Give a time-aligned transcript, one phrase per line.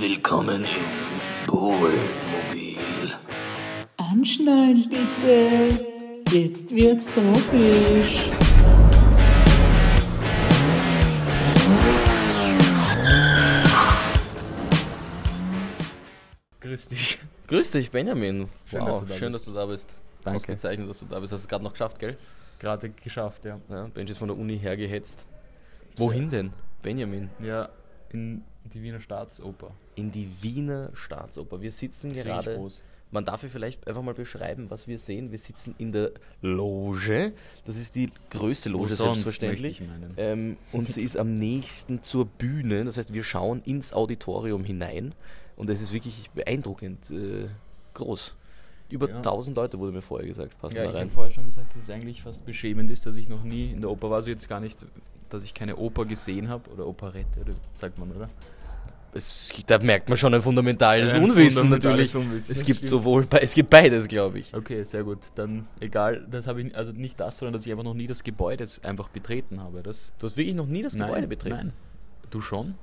[0.00, 2.78] Willkommen im Bohlmobil.
[3.98, 5.78] Anschnallen bitte.
[6.30, 8.30] Jetzt wird's tropisch.
[16.60, 17.18] Grüß dich.
[17.48, 18.48] Grüß dich, Benjamin.
[18.64, 19.34] Schön, wow, dass du da schön, bist.
[19.34, 19.96] dass du da bist.
[20.24, 20.36] Danke.
[20.36, 21.34] Ausgezeichnet, dass du da bist.
[21.34, 22.16] Hast du es gerade noch geschafft, gell?
[22.58, 23.60] Gerade geschafft, ja.
[23.68, 25.28] Ja, Benji ist von der Uni hergehetzt.
[25.98, 27.28] Wohin denn, Benjamin?
[27.38, 27.68] Ja,
[28.12, 28.42] in
[28.72, 29.70] die Wiener Staatsoper.
[29.94, 31.60] In die Wiener Staatsoper.
[31.60, 32.58] Wir sitzen gerade.
[33.12, 35.32] Man darf ja vielleicht einfach mal beschreiben, was wir sehen.
[35.32, 37.32] Wir sitzen in der Loge.
[37.64, 39.82] Das ist die größte Loge, Wo selbstverständlich.
[40.16, 42.84] Ähm, und sie ist am nächsten zur Bühne.
[42.84, 45.12] Das heißt, wir schauen ins Auditorium hinein.
[45.56, 47.48] Und es ist wirklich beeindruckend äh,
[47.94, 48.36] groß.
[48.90, 49.16] Über Ja.
[49.16, 50.58] 1000 Leute wurde mir vorher gesagt.
[50.60, 53.28] Passen Ja, ich habe vorher schon gesagt, dass es eigentlich fast beschämend ist, dass ich
[53.28, 54.16] noch nie in der Oper war.
[54.16, 54.86] Also jetzt gar nicht,
[55.32, 58.28] dass ich keine Oper gesehen habe oder Operette, oder sagt man, oder?
[59.12, 62.14] Es, da merkt man schon ein fundamentales Ein Unwissen fundamentales natürlich.
[62.14, 64.54] Unwissen, es gibt sowohl, es gibt beides, glaube ich.
[64.54, 65.18] Okay, sehr gut.
[65.34, 68.22] Dann egal, das habe ich, also nicht das, sondern dass ich einfach noch nie das
[68.22, 69.82] Gebäude einfach betreten habe.
[69.82, 71.56] Das, Du hast wirklich noch nie das Gebäude betreten?
[71.56, 71.72] Nein.
[72.30, 72.76] Du schon?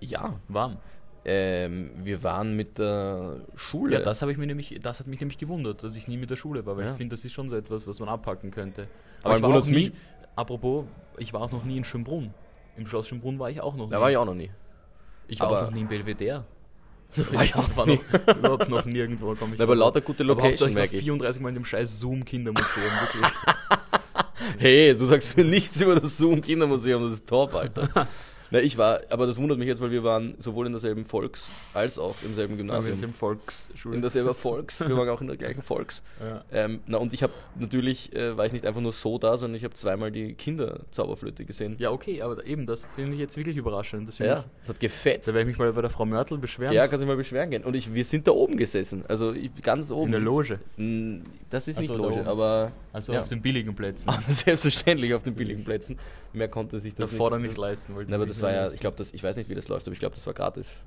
[0.00, 0.38] Ja.
[0.48, 0.76] Wann?
[1.24, 3.94] Ähm, wir waren mit der Schule.
[3.96, 6.28] Ja, das habe ich mir nämlich, das hat mich nämlich gewundert, dass ich nie mit
[6.30, 6.90] der Schule war, weil Ja.
[6.90, 8.86] ich finde, das ist schon so etwas, was man abpacken könnte.
[9.22, 9.92] Aber Aber ich war auch nie, mich-
[10.36, 10.84] apropos,
[11.18, 12.32] ich war auch noch nie in Schönbrunn.
[12.76, 14.02] Im Schloss Schönbrunn war ich auch noch Da nie.
[14.02, 14.50] war ich auch noch nie.
[15.28, 16.44] Ich war aber- auch noch nie in Belvedere.
[17.08, 17.98] So, war ich auch war noch,
[18.36, 19.36] überhaupt noch nirgendwo.
[19.38, 21.02] Komm ich Na, aber lauter gute Location, Hauptsache, ich war merke ich.
[21.04, 22.84] 34 Mal in dem scheiß Zoom-Kindermuseum.
[23.00, 23.32] wirklich.
[24.58, 27.88] Hey, du sagst mir nichts über das Zoom Kindermuseum, das ist top, Alter.
[28.50, 31.50] Na, ich war, aber das wundert mich jetzt, weil wir waren sowohl in derselben Volks-
[31.74, 32.94] als auch im selben Gymnasium.
[32.94, 33.94] jetzt im Volksschule.
[33.96, 36.02] In derselben Volks, wir waren auch in der gleichen Volks.
[36.20, 36.44] ja.
[36.52, 39.56] Ähm, na, und ich habe natürlich, äh, war ich nicht einfach nur so da, sondern
[39.56, 41.76] ich habe zweimal die Kinderzauberflöte gesehen.
[41.78, 44.08] ja, okay, aber eben, das finde ich jetzt wirklich überraschend.
[44.08, 45.28] Das Ja, ich, es hat gefetzt.
[45.28, 46.72] da werde ich mich mal bei der Frau Mörtel beschweren.
[46.74, 47.64] Ja, kann sich mal beschweren gehen.
[47.64, 49.04] Und ich, wir sind da oben gesessen.
[49.08, 50.06] Also ich, ganz oben.
[50.06, 50.58] in der Loge.
[50.76, 51.18] Mm,
[51.50, 53.20] Das ist Ach nicht Loge, aber Also Ja.
[53.20, 54.10] auf den billigen Plätzen.
[54.28, 55.98] selbstverständlich auf den billigen Plätzen.
[56.32, 57.48] Mehr konnte sich das Davor nicht.
[57.48, 58.14] nicht leisten wollte.
[58.14, 59.92] Aber sie das war ja, ich glaube, das, ich weiß nicht, wie das läuft, aber
[59.92, 60.78] ich glaube, das war gratis.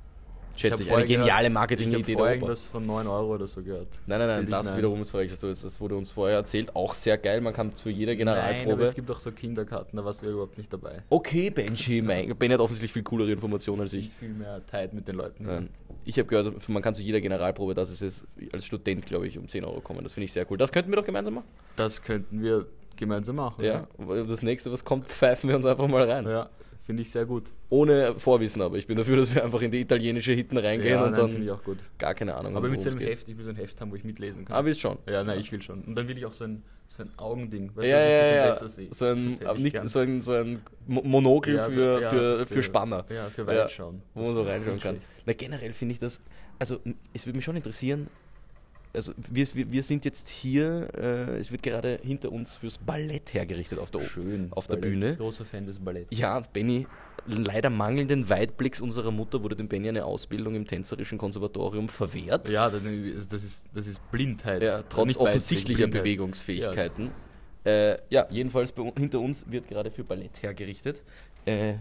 [0.60, 3.88] Schätze ich, vorher eine geniale Marketing-Idee Ich habe irgendwas von 9 Euro oder so gehört.
[4.08, 4.78] Nein, nein, nein, das nein.
[4.78, 5.42] wiederum ist verrechnet.
[5.42, 6.76] Das, das wurde uns vorher erzählt.
[6.76, 7.40] Auch sehr geil.
[7.40, 8.84] Man kann zu jeder Nein, aber Generalprobe.
[8.84, 11.04] es gibt auch so Kinderkarten, da warst du ja überhaupt nicht dabei.
[11.10, 14.10] okay, Benji, mein, Ben hat offensichtlich viel coolere Informationen als ich.
[14.10, 15.46] Viel mehr Zeit mit den Leuten.
[15.46, 15.70] Nein.
[16.04, 19.38] Ich habe gehört, man kann zu jeder Generalprobe, das ist es, als Student, glaube ich,
[19.38, 20.04] um 10 Euro kommen.
[20.04, 20.58] Das finde ich sehr cool.
[20.58, 21.48] Das könnten wir doch gemeinsam machen.
[21.76, 22.66] Das könnten wir
[22.98, 23.64] gemeinsam machen.
[23.64, 23.88] Ja.
[24.28, 26.26] Das nächste, was kommt, pfeifen wir uns einfach mal rein.
[26.26, 26.50] Ja,
[26.90, 27.52] finde ich sehr gut.
[27.70, 31.06] Ohne Vorwissen, aber ich bin dafür, dass wir einfach in die italienische Hitten reingehen ja,
[31.06, 31.78] und nein, finde ich dann auch gut.
[32.00, 33.10] gar keine Ahnung Aber mit so einem geht.
[33.10, 34.56] Heft, ich will so ein Heft haben, wo ich mitlesen kann.
[34.58, 34.98] Ah, wisst schon.
[35.08, 35.84] ja, nein, ich will schon.
[35.84, 38.12] Und dann will ich auch so ein, so ein Augending, weißt Ja, ich ja, ein
[38.12, 38.20] ja.
[38.48, 38.88] bisschen besser sehe.
[38.92, 43.06] So ein, nicht, so ein, so ein Mo- Monokel Ja, für, ja, für, für, Spanner.
[43.08, 44.02] Ja, für Ja, weit schauen.
[44.16, 44.96] wo man so reinschauen kann.
[44.96, 45.10] schlecht.
[45.28, 46.24] Na, generell finde ich das,
[46.58, 46.80] also
[47.14, 48.08] es würde mich schon interessieren,
[48.94, 53.34] also wir, wir, wir sind jetzt hier, äh, es wird gerade hinter uns fürs Ballett
[53.34, 54.48] hergerichtet auf der, Schön.
[54.52, 55.00] auf der Ballett.
[55.00, 55.16] Bühne.
[55.16, 56.18] Großer Fan des Balletts.
[56.18, 56.88] Ja, Benny,
[57.28, 62.50] leider mangelnden Weitblicks unserer Mutter wurde dem Benny eine Ausbildung im tänzerischen Konservatorium verwehrt.
[62.50, 62.82] Ja, das
[63.44, 64.64] ist, das ist Blindheit.
[64.64, 66.04] Ja, trotz Nicht Weitsicht, offensichtlicher Blindheit.
[66.04, 67.12] Bewegungsfähigkeiten.
[67.66, 71.02] Ja, äh, ja jedenfalls bei, hinter uns wird gerade für Ballett hergerichtet.
[71.46, 71.76] Äh,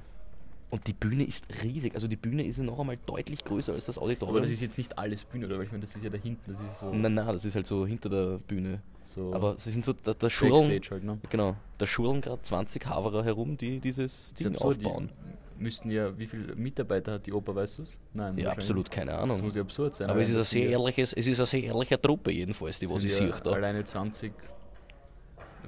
[0.70, 1.94] und die Bühne ist riesig.
[1.94, 4.36] Also die Bühne ist ja noch einmal deutlich größer als das Auditorium.
[4.36, 5.56] Aber das ist jetzt nicht alles Bühne, oder?
[5.58, 6.92] Weil ich meine, das ist ja da hinten, das ist so.
[6.92, 8.82] Nein, nein, das ist halt so hinter der Bühne.
[9.02, 11.18] so Aber sie sind so, da, da Backstage halt, ne?
[11.30, 15.10] genau, da schurlen gerade 20 Haverer herum, die dieses Ding das so, die aufbauen.
[15.58, 17.96] müssten ja, wie viele Mitarbeiter hat die Oper, weißt du es?
[18.12, 19.40] Nein, Ja, absolut, keine Das Ahnung.
[19.40, 20.10] muss ja absurd sein.
[20.10, 22.88] Aber es ist, das sehr ja- ehrliches, es ist eine sehr ehrliche Truppe jedenfalls, die
[22.90, 23.52] was ich sind sehe ja da.
[23.52, 24.32] Alleine 20,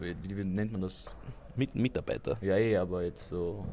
[0.00, 1.06] wie, wie nennt man das?
[1.56, 2.36] Mit Mitarbeiter.
[2.42, 3.64] Ja, eh, aber jetzt so.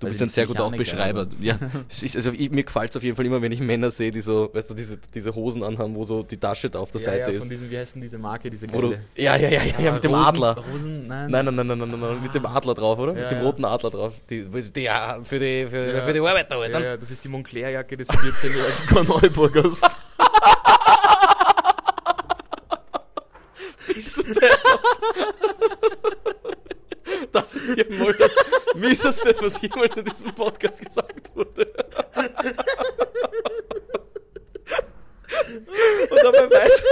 [0.00, 1.26] Du bist ein sehr guter auch Beschreiber.
[1.40, 1.58] Ja,
[2.14, 4.48] also ich, mir gefällt es auf jeden Fall immer, wenn ich Männer sehe, die so,
[4.52, 7.20] weißt du, diese, diese Hosen anhaben, wo so die Tasche da auf der ja, Seite
[7.20, 7.50] ja, von ist.
[7.50, 10.14] Diesem, wie heißt denn diese Marke, diese du, ja, ja, ja, ja, ja, mit dem
[10.14, 10.56] Rosen, Adler.
[10.72, 11.30] Rosen, nein.
[11.30, 13.16] Nein, nein, nein, nein, nein, nein, nein, mit dem Adler drauf, oder?
[13.16, 14.14] Ja, mit dem roten Adler drauf.
[14.30, 16.74] Die, die, ja, für die, für, für die Arbeiter halt.
[16.74, 19.82] Ja, ja, das ist die Moncler-Jacke des 14-jährigen Korneuburgers.
[23.92, 24.60] Bist du deppert?
[27.32, 28.32] Das ist ja mal das
[28.74, 31.72] Mieseste, was jemals in diesem Podcast gesagt wurde.
[36.10, 36.82] Und dabei weiß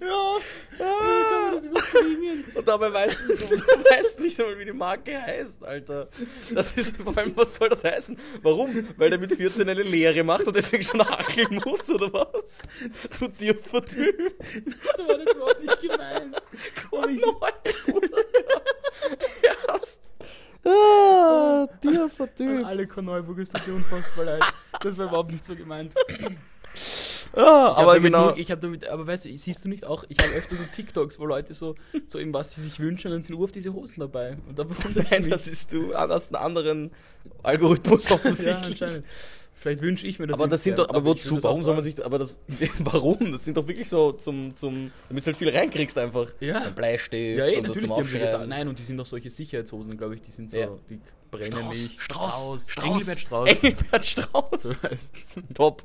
[0.00, 0.38] ja,
[0.78, 2.44] kann man das überbringen?
[2.54, 6.08] Und dabei weißt du, du weißt nicht einmal, wie die Marke heißt, Alter.
[6.52, 8.16] Das ist vor allem, was soll das heißen?
[8.42, 8.88] Warum?
[8.96, 12.58] Weil der mit 14 eine Lehre macht und deswegen schon hacheln muss, oder was?
[13.18, 14.34] Du dir Typ.
[14.96, 16.41] So war das überhaupt nicht gemeint.
[19.68, 20.00] Erst.
[20.64, 22.08] Ah, dir
[22.76, 24.44] Nico Neuburg, es tut mir unfassbar leid.
[24.80, 25.92] Das war überhaupt nicht so gemeint.
[27.34, 28.26] Ja, Ich hab aber genau.
[28.26, 30.62] Nur, ich habe damit, aber weißt du, siehst du nicht auch, ich habe öfter so
[30.64, 31.74] TikToks, wo Leute so,
[32.06, 34.36] so eben was sie sich wünschen, dann sind oft diese Hosen dabei.
[34.48, 35.30] Und da bewundere ich Nein, mich.
[35.32, 36.90] das ist du, hast einen anderen
[37.42, 38.82] Algorithmus ja, offensichtlich.
[38.82, 39.04] anscheinend.
[39.62, 40.40] Vielleicht wünsche ich mir das.
[40.40, 42.34] aber das sind doch, aber ich wozu, das warum soll man sich, aber das,
[42.80, 43.30] warum?
[43.30, 46.32] Das sind doch wirklich so zum, zum, damit du halt viel reinkriegst einfach.
[46.40, 46.62] Ja.
[46.62, 48.48] Ein Bleistift Ja, eh, und natürlich, zum die haben schon gedacht, Aufschreiben.
[48.48, 50.68] nein, und die sind doch solche Sicherheitshosen, glaube ich, die sind so, Ja.
[50.90, 50.98] die
[51.32, 51.92] brennen Strauß.
[51.98, 53.48] Strauß, Strauß, Engelbert Strauß.
[53.62, 54.62] Engelbert Strauß.
[55.14, 55.40] So.
[55.54, 55.82] Top.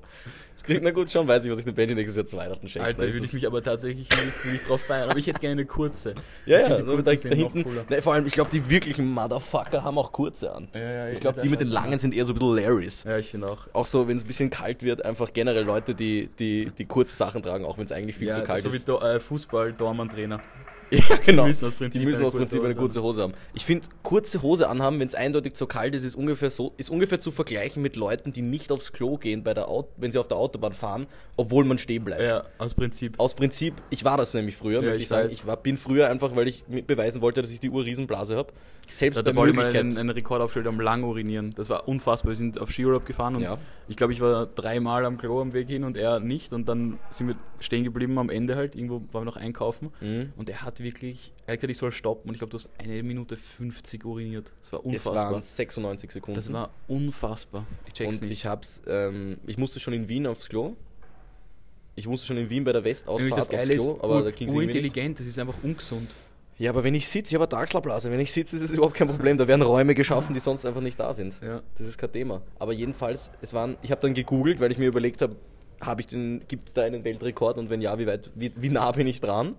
[0.54, 2.68] Das kriegt, na gut, schon weiß ich, was ich dem Benji nächstes Jahr zu Weihnachten
[2.68, 2.86] schenke.
[2.88, 4.10] Alter, Da würde ich mich aber tatsächlich
[4.52, 5.10] nicht, drauf feiern.
[5.10, 6.16] Aber ich hätte gerne eine kurze.
[6.48, 7.86] Ja, Ich ja, so da, kurzen da noch hinten.
[7.90, 10.68] Ne, vor allem, ich glaube, die wirklichen Motherfucker haben auch kurze an.
[10.74, 13.04] Ja, ja, Ich glaube, die mit den langen sind eher so ein bisschen Larrys.
[13.04, 13.68] Ja, ich finde auch.
[13.74, 17.16] Auch so, wenn es ein bisschen kalt wird, einfach generell Leute, die, die, die kurze
[17.16, 18.90] Sachen tragen, auch wenn es eigentlich viel zu kalt so wie ist.
[18.90, 20.42] Do äh, Fußball-Dormann-Trainer.
[20.90, 21.44] Ja, genau.
[21.44, 23.34] Die müssen aus Prinzip müssen eine aus Prinzip kurze eine kurze Hose haben.
[23.54, 26.90] Ich finde, kurze Hose anhaben, wenn es eindeutig zu kalt ist, ist ungefähr so, ist
[26.90, 30.18] ungefähr zu vergleichen mit Leuten, die nicht aufs Klo gehen, bei der Aut wenn sie
[30.18, 32.22] auf der Autobahn fahren, obwohl man stehen bleibt.
[32.22, 33.20] Ja, aus Prinzip.
[33.20, 35.30] Aus Prinzip, ich war das nämlich früher, Ja, möchte ich ich sagen.
[35.32, 38.54] Ich war, bin früher einfach, weil ich beweisen wollte, dass ich die Urriesenblase habe.
[38.90, 39.76] Selbst Da bei Möglichkeit.
[39.76, 41.54] einen, einen Rekord aufgestellt am lang urinieren.
[41.56, 42.32] Das war unfassbar.
[42.32, 43.58] Wir sind auf Skiurlaub gefahren und Ja.
[43.90, 46.54] ich glaube, ich war dreimal am Klo am Weg hin und er nicht.
[46.54, 48.76] Und dann sind wir stehen geblieben am Ende halt.
[48.78, 49.92] Irgendwo waren wir noch einkaufen.
[50.00, 50.32] Mhm.
[50.38, 52.30] Und er hat wirklich, er hat gesagt, ich soll stoppen.
[52.30, 54.54] Und ich glaube, du hast eine Minute 50 uriniert.
[54.62, 55.32] Das war es unfassbar.
[55.32, 56.36] waren 96 Sekunden.
[56.36, 57.66] Das war unfassbar.
[57.86, 58.34] Ich check's und nicht.
[58.34, 60.76] ich hab's, ähm, ich musste schon in Wien aufs Klo.
[61.96, 64.32] Ich musste schon in Wien bei der Westausfahrt das aufs Geile ist, Klo, aber da
[64.32, 66.12] ging's urintelligent, das ist einfach ungesund.
[66.60, 68.10] Ja, aber wenn ich sitze, ich habe eine Darkslablase.
[68.10, 69.38] Wenn ich sitze, ist es überhaupt kein Problem.
[69.38, 71.40] Da werden Räume geschaffen, die sonst einfach nicht da sind.
[71.42, 71.62] Ja.
[71.78, 72.42] Das ist kein Thema.
[72.58, 75.36] Aber jedenfalls, es waren, ich habe dann gegoogelt, weil ich mir überlegt habe,
[75.82, 78.70] habe ich den, gibt es da einen Weltrekord und wenn ja, wie weit, wie, wie
[78.70, 79.56] nah bin ich dran?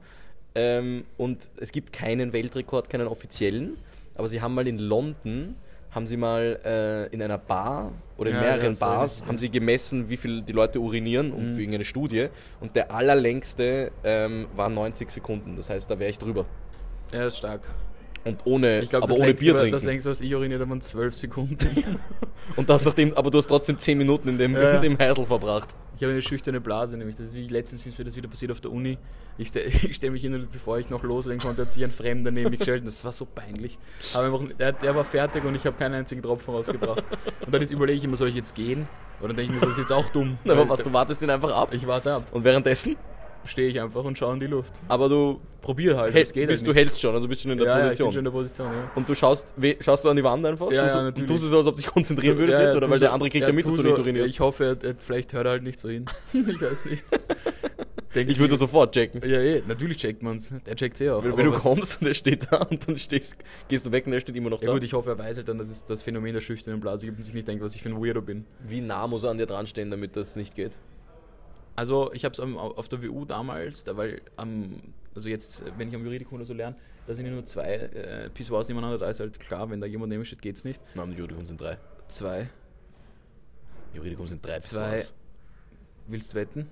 [0.59, 3.77] Ähm, und es gibt keinen Weltrekord, keinen offiziellen.
[4.17, 5.55] Aber sie haben mal in London,
[5.93, 9.49] haben sie mal äh, in einer Bar oder in Ja, mehreren war Bars, haben sie
[9.51, 11.55] gemessen, wie viel die Leute urinieren und Mhm.
[11.55, 12.27] für irgendeine Studie.
[12.61, 15.55] Und der allerlängste ähm, war 90 Sekunden.
[15.57, 16.45] Das heißt, da wäre ich drüber.
[17.13, 17.61] Ja, das ist stark.
[18.29, 19.73] Und ohne, Ich glaube, aber das, ohne Bier war- trinken.
[19.73, 21.85] das längste, was ich uriniert habe, waren 12 Sekunden.
[22.57, 25.27] Und das nachdem, aber du hast trotzdem 10 Minuten in dem, Ja, in dem Heisel
[25.27, 25.69] verbracht.
[25.97, 28.53] Ich habe eine schüchterne Blase, nämlich das ist wie letztens ist mir das wieder passiert
[28.53, 28.97] auf der Uni.
[29.37, 31.91] Ich, ste ich stelle mich hin und bevor ich noch loslegen konnte, hat sich ein
[31.91, 33.79] Fremder neben mich gestellt und das war so peinlich.
[34.15, 37.03] Aber einfach, der, der war fertig und ich habe keinen einzigen Tropfen rausgebracht.
[37.45, 38.89] Und dann überlege ich immer, soll ich jetzt gehen?
[39.21, 40.39] Oder denke ich mir, so, das ist jetzt auch dumm.
[40.45, 41.75] Aber Weil was, du wartest ihn einfach ab.
[41.75, 42.97] Ich warte ab, Und währenddessen,
[43.45, 44.75] stehe ich einfach und schaue in die Luft.
[44.89, 47.51] aber du, Probier halt, hält, es geht bist, halt du hältst schon, also bist schon
[47.53, 48.13] in der ja, ja, ich bin Position.
[48.13, 48.91] schon in der Position, ja.
[48.95, 50.71] und du schaust, schaust du an die Wand einfach?
[50.71, 51.31] Ja, tust, ja, du- natürlich.
[51.31, 52.75] tust du so, als ob du dich konzentrieren würdest Ja, jetzt?
[52.75, 54.29] ja, Oder weil der andere kriegt ja, ja mit, dass du so- nicht ja, urinierst?
[54.31, 56.07] Ich hoffe, er, er, vielleicht hört er halt nicht so hin.
[56.33, 57.05] ich weiß nicht.
[58.15, 59.21] Denk Ich würde sofort checken.
[59.29, 60.51] Ja, eh, natürlich checkt man's.
[60.67, 61.23] Der checkt eh auch.
[61.23, 63.37] Wenn, wenn du kommst und er steht da und dann stehst,
[63.69, 64.73] gehst du weg und er steht immer noch Ja da.
[64.75, 67.19] gut, ich hoffe, er weiß halt dann, dass es das Phänomen der schüchternen Blase gibt
[67.19, 68.47] und sich nicht denkt, was ich für ein Weirdo bin.
[68.67, 70.79] Wie nah muss er an dir dran stehen, damit das nicht geht?
[71.79, 74.83] Also ich habe es auf der WU damals, da weil am,
[75.15, 76.75] also jetzt, wenn ich am Juridikum oder so lerne,
[77.07, 80.11] da sind ja nur zwei äh, Pissoirs nebeneinander, da ist halt klar, wenn da jemand
[80.11, 80.83] neben steht, geht's nicht.
[80.97, 81.79] Nein, Juridikum sind drei.
[82.09, 82.51] Zwei.
[83.95, 84.59] Juridikum sind drei.
[84.59, 84.91] Zwei.
[84.91, 85.15] Pissoirs.
[86.09, 86.69] Willst wetten?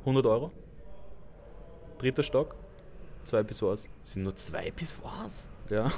[0.00, 0.52] 100 Euro?
[1.96, 2.56] Dritter Stock?
[3.24, 3.88] Zwei Pissoirs.
[4.02, 5.46] Sind nur zwei Pissoirs.
[5.70, 5.90] Ja.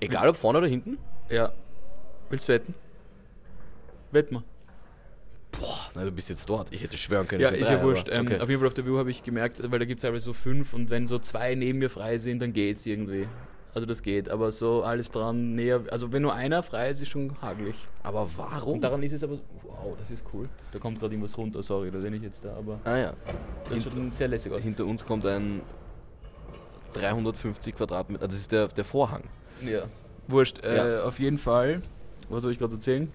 [0.00, 0.96] Egal ob vorne oder hinten?
[1.28, 1.52] ja.
[2.30, 2.74] Willst wetten?
[4.12, 4.44] Wett mal.
[5.94, 6.72] Na, du bist jetzt dort.
[6.72, 7.42] Ich hätte schwören können.
[7.42, 8.08] Ja, es ist drei, ja wurscht.
[8.10, 8.40] aber- Ähm, okay.
[8.40, 10.32] Auf jeden Fall auf der View habe ich gemerkt, weil da gibt es teilweise so
[10.32, 13.28] fünf und wenn so zwei neben mir frei sind, dann geht's irgendwie.
[13.74, 17.08] Also das geht, aber so alles dran näher, also wenn nur einer frei ist, ist
[17.10, 17.74] schon hagelig.
[18.04, 18.74] Aber warum?
[18.74, 20.48] Und daran ist es aber, wow, das ist cool.
[20.72, 23.14] Da kommt gerade irgendwas runter, sorry, da bin ich jetzt da, aber ah ja.
[23.68, 24.62] das schaut schon sehr lässig aus.
[24.62, 25.60] Hinter uns kommt ein
[26.92, 28.26] 350 Quadratmeter.
[28.28, 29.24] Das ist der, der Vorhang.
[29.60, 29.82] Ja.
[30.28, 31.02] Wurscht, äh, Ja.
[31.04, 31.82] auf jeden Fall,
[32.28, 33.12] was soll ich gerade erzählen?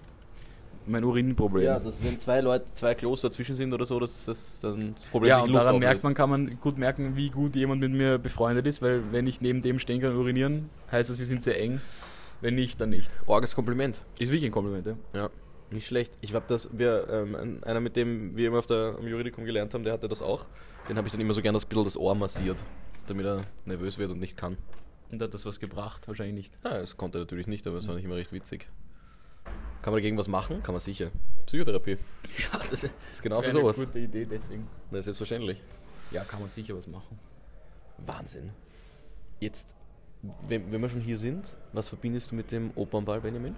[0.90, 1.64] Mein Urinproblem.
[1.64, 5.06] Ja, dass wenn zwei Leute, zwei Klos dazwischen sind oder so, dass das, dann das
[5.08, 5.88] Problem Ja, sich und Luft daran auflöst.
[5.88, 9.26] merkt man, kann man gut merken, wie gut jemand mit mir befreundet ist, weil wenn
[9.26, 11.80] ich neben dem stehen kann und urinieren, heißt das, wir sind sehr eng.
[12.40, 13.10] Wenn nicht, dann nicht.
[13.26, 14.00] Orges Kompliment.
[14.18, 14.96] Ist wirklich ein Kompliment, ja.
[15.14, 15.30] Ja,
[15.70, 16.14] nicht schlecht.
[16.22, 19.44] Ich glaube, dass wir, ähm, ein- einer mit dem wir immer auf der, am Juridikum
[19.44, 20.46] gelernt haben, der hatte das auch.
[20.88, 22.64] Den habe ich dann immer so gern das bisschen das Ohr massiert,
[23.06, 24.56] damit er nervös wird und nicht kann.
[25.12, 26.08] Und hat das was gebracht?
[26.08, 26.58] Wahrscheinlich nicht.
[26.64, 28.68] Ja, das konnte er natürlich nicht, aber es fand ich immer recht witzig.
[29.44, 30.62] Kann man dagegen was machen?
[30.62, 31.10] Kann man sicher.
[31.46, 31.96] Psychotherapie.
[32.38, 33.78] Ja, das ist ist genau für eine sowas.
[33.78, 34.68] gute Idee, deswegen.
[34.90, 35.62] Na, selbstverständlich.
[36.10, 37.18] Ja, kann man sicher was machen.
[37.98, 38.50] Wahnsinn.
[39.38, 39.74] Jetzt,
[40.48, 43.56] wenn, wenn wir schon hier sind, was verbindest du mit dem Opernball, Benjamin?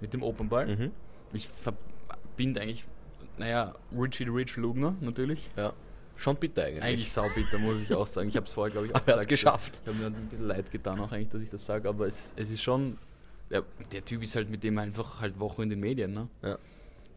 [0.00, 0.66] Mit dem Opernball.
[0.76, 0.90] Mhm.
[1.32, 2.84] Ich verbinde eigentlich,
[3.36, 5.50] naja, Richie Rich Lugner natürlich.
[5.56, 5.72] Ja.
[6.16, 6.84] Schon bitter eigentlich.
[6.84, 8.28] Eigentlich saubitter, muss ich auch sagen.
[8.28, 9.28] Ich habe es vorher, glaube ich, auch Aber er gesagt.
[9.28, 9.82] geschafft.
[9.82, 12.32] Ich habe mir ein bisschen leid getan, auch eigentlich, dass ich das sage, aber es,
[12.36, 12.96] es ist schon
[13.50, 16.28] der, der Typ ist halt mit dem einfach halt Wochen in den Medien, ne?
[16.42, 16.58] Ja.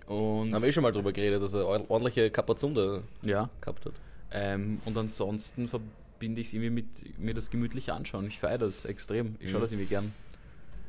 [0.07, 3.93] Und Haben wir eh schon mal drüber geredet, dass er ordentliche Kapazunde ja, gehabt hat.
[4.31, 8.25] ähm, und ansonsten verbinde ich es irgendwie mit mir das gemütliche Anschauen.
[8.27, 9.35] Ich feiere das extrem.
[9.39, 9.63] Ich schaue Mhm.
[9.63, 10.13] das irgendwie gern.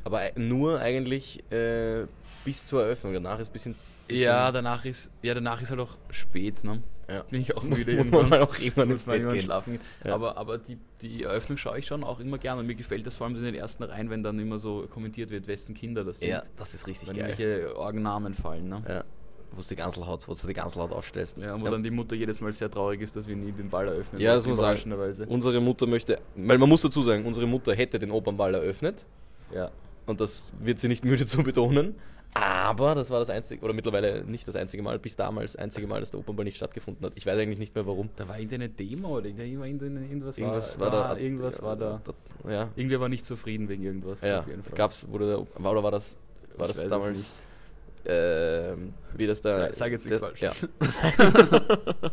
[0.05, 2.07] Aber äh, nur eigentlich äh,
[2.45, 3.13] bis zur Eröffnung.
[3.13, 3.75] Danach ist ein bisschen.
[4.07, 6.81] bisschen Ja, danach ist, ja, danach ist halt auch spät, ne?
[7.09, 7.23] Ja.
[7.31, 9.41] Bin ich auch müde Muss man auch irgendwann ins Bett gehen.
[9.41, 9.83] schlafen gehen.
[10.05, 10.15] Ja.
[10.15, 13.17] Aber, aber die, die Eröffnung schaue ich schon auch immer gerne und mir gefällt das
[13.17, 16.21] vor allem in den ersten Reihen, wenn dann immer so kommentiert wird, wessen Kinder das
[16.21, 16.29] sind.
[16.31, 17.31] Ja, das ist richtig wenn geil.
[17.31, 18.83] irgendwelche Orgennamen fallen, ne?
[18.89, 19.05] Ja.
[19.51, 21.39] Wo du die Ganselhaut, wo du die Ganselhaut aufstellst.
[21.39, 23.89] Ja, wo dann die Mutter jedes Mal sehr traurig ist, dass wir nie den Ball
[23.89, 24.21] eröffnen.
[24.21, 25.25] Ja, das muss man sagen.
[25.29, 29.07] Unsere Mutter möchte, weil man muss dazu sagen, unsere Mutter hätte den Opernball eröffnet
[29.55, 29.71] Ja.
[30.05, 31.95] und das wird sie nicht müde zu betonen.
[32.35, 35.87] Aber das war das einzige, oder mittlerweile nicht das einzige Mal, bis damals das einzige
[35.87, 37.13] Mal, dass der Opernball nicht stattgefunden hat.
[37.17, 38.11] Ich weiß eigentlich nicht mehr warum.
[38.17, 41.21] Da war irgendeine Demo oder irgendwas, Irgendwas war, war, da.
[41.21, 42.01] Irgendwas war da.
[42.49, 44.23] Ja, Irgendwer war nicht zufrieden wegen irgendwas.
[44.23, 44.41] ja.
[44.41, 44.77] auf jeden Fall.
[44.77, 46.17] Gab's, wurde der, war, oder war das,
[46.57, 47.43] war Ich das damals,
[48.07, 49.67] ähm, wie das da.
[49.67, 50.63] Ja, sag jetzt nichts Falsches.
[50.63, 50.71] Ja.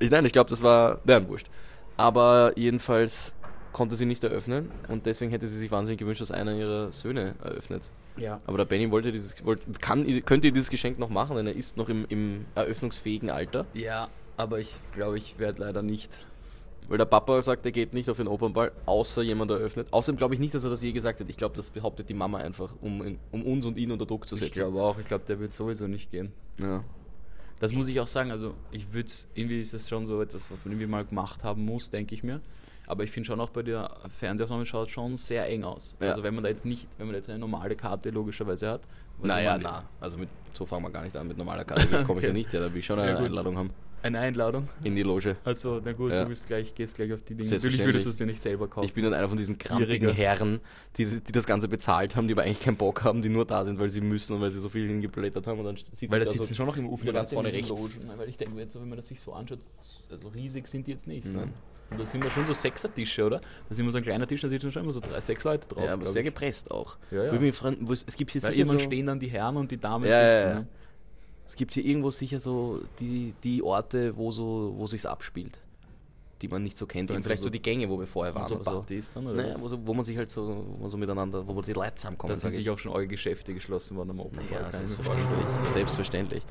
[0.00, 1.48] ich, nein, ich glaube, das war, nein, wurscht.
[1.96, 3.32] Aber jedenfalls
[3.72, 7.34] konnte sie nicht eröffnen und deswegen hätte sie sich wahnsinnig gewünscht, dass einer ihrer Söhne
[7.42, 7.90] eröffnet.
[8.16, 8.40] Ja.
[8.46, 11.76] Aber der Benny wollte dieses, wollte, kann, könnte dieses Geschenk noch machen, denn er ist
[11.76, 13.66] noch im, im eröffnungsfähigen Alter.
[13.74, 16.24] Ja, aber ich glaube, ich werde leider nicht.
[16.88, 19.88] Weil der Papa sagt, er geht nicht auf den Opernball, außer jemand eröffnet.
[19.92, 21.28] Außerdem glaube ich nicht, dass er das je gesagt hat.
[21.28, 24.36] Ich glaube, das behauptet die Mama einfach, um, um uns und ihn unter Druck zu
[24.36, 24.60] Ich setzen.
[24.60, 26.32] glaube auch, ich glaube, der wird sowieso nicht gehen.
[26.58, 26.82] Ja.
[27.60, 30.58] Das muss ich auch sagen, also ich würde irgendwie ist das schon so etwas, was
[30.64, 32.40] man irgendwie mal gemacht haben muss, denke ich mir.
[32.88, 35.94] Aber ich finde schon auch bei der Fernsehaufnahme schaut schon sehr eng aus.
[36.00, 36.08] Ja.
[36.10, 38.80] Also wenn man da jetzt nicht, wenn man da jetzt eine normale Karte logischerweise hat.
[39.22, 39.84] Naja, na.
[40.00, 41.28] Also mit, so fangen wir gar nicht an.
[41.28, 42.60] Mit normaler Karte komme ich ja nicht her.
[42.60, 43.18] Da will ich schon eine Ja.
[43.18, 43.70] Einladung haben
[44.02, 44.68] Eine Einladung.
[44.84, 45.36] in die Loge.
[45.44, 46.22] Also, na gut, Ja.
[46.22, 47.48] du bist gleich, gehst gleich auf die Dinge.
[47.50, 48.84] Natürlich würdest du es dir nicht selber kaufen.
[48.86, 50.12] Ich bin dann einer von diesen krantigen.
[50.14, 50.60] Herren,
[50.96, 53.64] die, die das Ganze bezahlt haben, die aber eigentlich keinen Bock haben, die nur da
[53.64, 55.58] sind, weil sie müssen und weil sie so viel hingeblättert haben.
[55.58, 57.68] Und dann sitzt weil da sitzen so schon noch im wieder ganz vorne rechts.
[57.70, 59.60] Logen, Weil ich denke, jetzt, wenn man das sich so anschaut,
[60.10, 61.26] also riesig sind die jetzt nicht.
[61.26, 61.32] Ne?
[61.32, 61.52] Nein.
[61.90, 63.40] Und da sind da schon so Sechser-Tische, oder?
[63.68, 65.68] Da sind immer so ein kleiner Tisch, da sitzen schon immer so drei, sechs Leute
[65.68, 65.84] drauf.
[65.84, 66.26] Ja, aber sehr ich.
[66.26, 66.98] gepresst auch.
[67.10, 67.30] Ja, ja.
[67.32, 69.28] Wo ich mich frage, wo es, gibt hier Weil sicher irgendwann so, stehen dann die
[69.28, 70.48] Herren und die Damen Ja, ja, sitzen.
[70.50, 70.60] ja.
[70.60, 70.66] Ne?
[71.48, 75.58] Es gibt hier irgendwo sicher so die, die Orte, wo so, wo sich's abspielt,
[76.42, 77.10] die man nicht so kennt.
[77.10, 78.46] Meinst, vielleicht so so- die Gänge, wo wir vorher waren.
[78.46, 78.70] so oder so.
[78.70, 81.44] Partys dann, oder Naja, wo, so, wo man sich halt so, wo man so miteinander,
[81.48, 82.32] wo die Leute zusammenkommen.
[82.34, 82.70] Da sind sich ich.
[82.70, 85.70] auch schon eure Geschäfte geschlossen worden am Open Ja, Bar, kann ich mir selbstverständlich.
[85.72, 86.42] Selbstverständlich.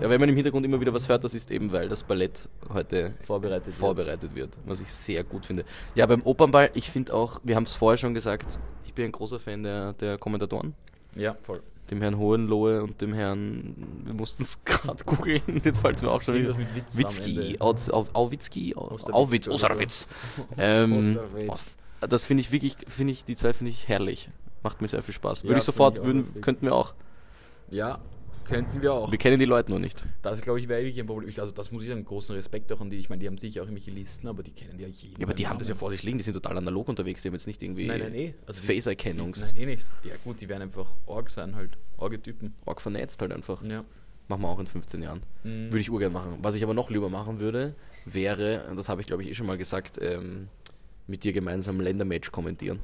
[0.00, 2.48] Ja, wenn man im Hintergrund immer wieder was hört, das ist eben, weil das Ballett
[2.72, 3.76] heute Vorbereitet wird.
[3.76, 5.64] vorbereitet wird, was ich sehr gut finde.
[5.94, 9.12] Ja, beim Opernball, ich finde auch, wir haben es vorher schon gesagt, ich bin ein
[9.12, 10.74] großer Fan der, der Kommentatoren,
[11.14, 11.62] Ja, voll.
[11.90, 16.10] Dem Herrn Hohenlohe und dem Herrn, wir mussten es gerade googeln, jetzt fällt es mir
[16.10, 16.56] auch schon wieder.
[16.94, 19.48] Witzki, Auwitzki, Auwitz.
[19.48, 20.08] Osterwitz.
[22.00, 24.30] Das finde ich wirklich, finde ich, die zwei finde ich herrlich.
[24.62, 25.44] Macht mir sehr viel Spaß.
[25.44, 26.94] Würde Ja, ich sofort, ich würden, könnten wir auch.
[27.70, 27.98] Ja,
[28.50, 29.10] könnten wir auch.
[29.10, 30.02] Wir kennen die Leute nur nicht.
[30.22, 31.28] Das, glaube ich, wäre wirklich ein Problem.
[31.38, 32.96] Also, das muss ich sagen, großen Respekt auch an die.
[32.98, 35.20] Ich meine, die haben sicher auch irgendwelche Listen, aber die kennen ja jeden.
[35.20, 37.28] Ja, aber die haben das ja vor sich liegen, die sind total analog unterwegs, die
[37.28, 38.34] haben jetzt nicht irgendwie Nein, nein, nee.
[38.46, 39.86] Also die- Face-Erkennungs- Nein, eh nicht.
[40.04, 41.78] Ja, gut, die werden einfach Org sein, halt.
[41.96, 42.54] Orge-Typen.
[42.66, 43.62] Org vernetzt halt einfach.
[43.62, 43.84] Ja.
[44.28, 45.22] Machen wir auch in 15 Jahren.
[45.42, 45.66] Mhm.
[45.66, 46.38] Würde ich urgern machen.
[46.42, 49.46] Was ich aber noch lieber machen würde, wäre, das habe ich glaube ich eh schon
[49.46, 50.48] mal gesagt, ähm,
[51.06, 52.78] mit dir gemeinsam Ländermatch kommentieren.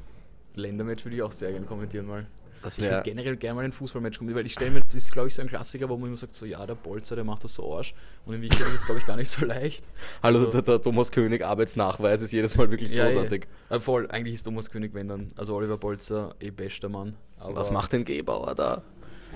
[0.56, 2.26] Ländermatch würde ich auch sehr gerne kommentieren mal.
[2.66, 5.12] Das Ich würde generell gerne mal ein Fußballmatch kommentieren, weil ich stelle mir, das ist
[5.12, 7.44] glaube ich so ein Klassiker, wo man immer sagt, so ja, der Bolzer, der macht
[7.44, 7.94] das so Arsch.
[8.25, 9.85] Und in Wirklichkeit ist das glaube ich gar nicht so leicht.
[10.20, 13.46] Hallo, Also- der, der Thomas König Arbeitsnachweis ist jedes Mal wirklich Ja, großartig.
[13.70, 17.14] Äh, voll, eigentlich ist Thomas König, wenn dann, also Oliver Bolzer, eh bester Mann.
[17.38, 18.82] Was macht denn Gebauer da?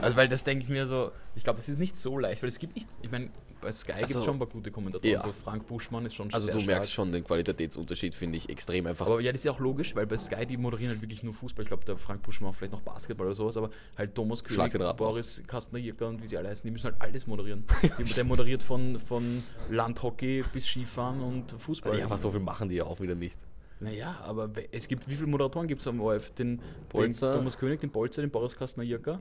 [0.03, 2.49] Also, weil das denke ich mir so, ich glaube, das ist nicht so leicht, weil
[2.49, 3.31] es gibt nicht, ich meine,
[3.61, 5.13] bei Sky gibt Also, es schon ein paar gute Kommentatoren.
[5.13, 5.21] ja.
[5.21, 7.07] So Frank Buschmann ist schon Also sehr du merkst stark.
[7.07, 9.07] schon den Qualitätsunterschied, finde ich extrem einfach.
[9.07, 11.35] Aber ja, das ist ja auch logisch, weil bei Sky, die moderieren halt wirklich nur
[11.35, 11.65] Fußball.
[11.65, 14.73] Ich glaube, der Frank Buschmann vielleicht noch Basketball oder sowas, aber halt Thomas König.
[14.97, 17.65] Boris Kastner-Jirka und wie sie alle heißen, die müssen halt alles moderieren.
[18.17, 21.99] Der moderiert von, von Landhockey bis Skifahren und Fußball.
[21.99, 23.39] ja, aber so viel machen die ja auch wieder nicht.
[23.81, 26.31] Naja, aber es gibt, wie viele Moderatoren gibt es am ORF?
[26.35, 27.33] Den, Bolzer.
[27.33, 29.21] den Thomas König, den Bolzer, den Boris Kastner-Jirka.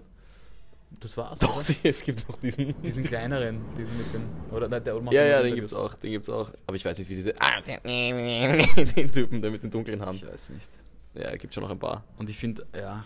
[0.99, 1.39] Das war's.
[1.39, 1.75] Doch, oder?
[1.83, 2.81] es gibt noch diesen.
[2.81, 4.23] Diesen kleineren, diesen mit den.
[4.51, 6.51] Oder nein, der macht Ja, ja, den gibt's auch, den gibt's auch.
[6.67, 7.33] Aber ich weiß nicht, wie diese.
[7.39, 10.15] Ah, den Typen, der mit den dunklen Haaren.
[10.15, 10.69] Ich weiß nicht.
[11.13, 12.03] Ja, gibt schon noch ein paar.
[12.17, 13.05] Und ich finde, ja,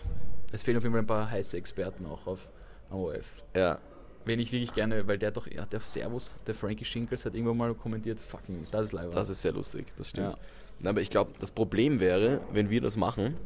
[0.52, 2.48] es fehlen auf jeden Fall ein paar heiße Experten auch auf
[2.90, 3.26] am ORF.
[3.54, 3.78] Ja.
[4.24, 7.58] Wen ich wirklich gerne, weil der doch, ja, der Servus, der Frankie Schinkels hat irgendwann
[7.58, 9.12] mal kommentiert, fucking, das ist live.
[9.12, 10.32] Das ist sehr lustig, das stimmt.
[10.32, 10.38] Ja.
[10.80, 13.36] Na, aber ich glaube, das Problem wäre, wenn wir das machen,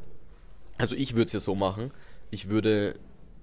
[0.77, 1.91] also ich würde es ja so machen,
[2.31, 2.95] ich würde,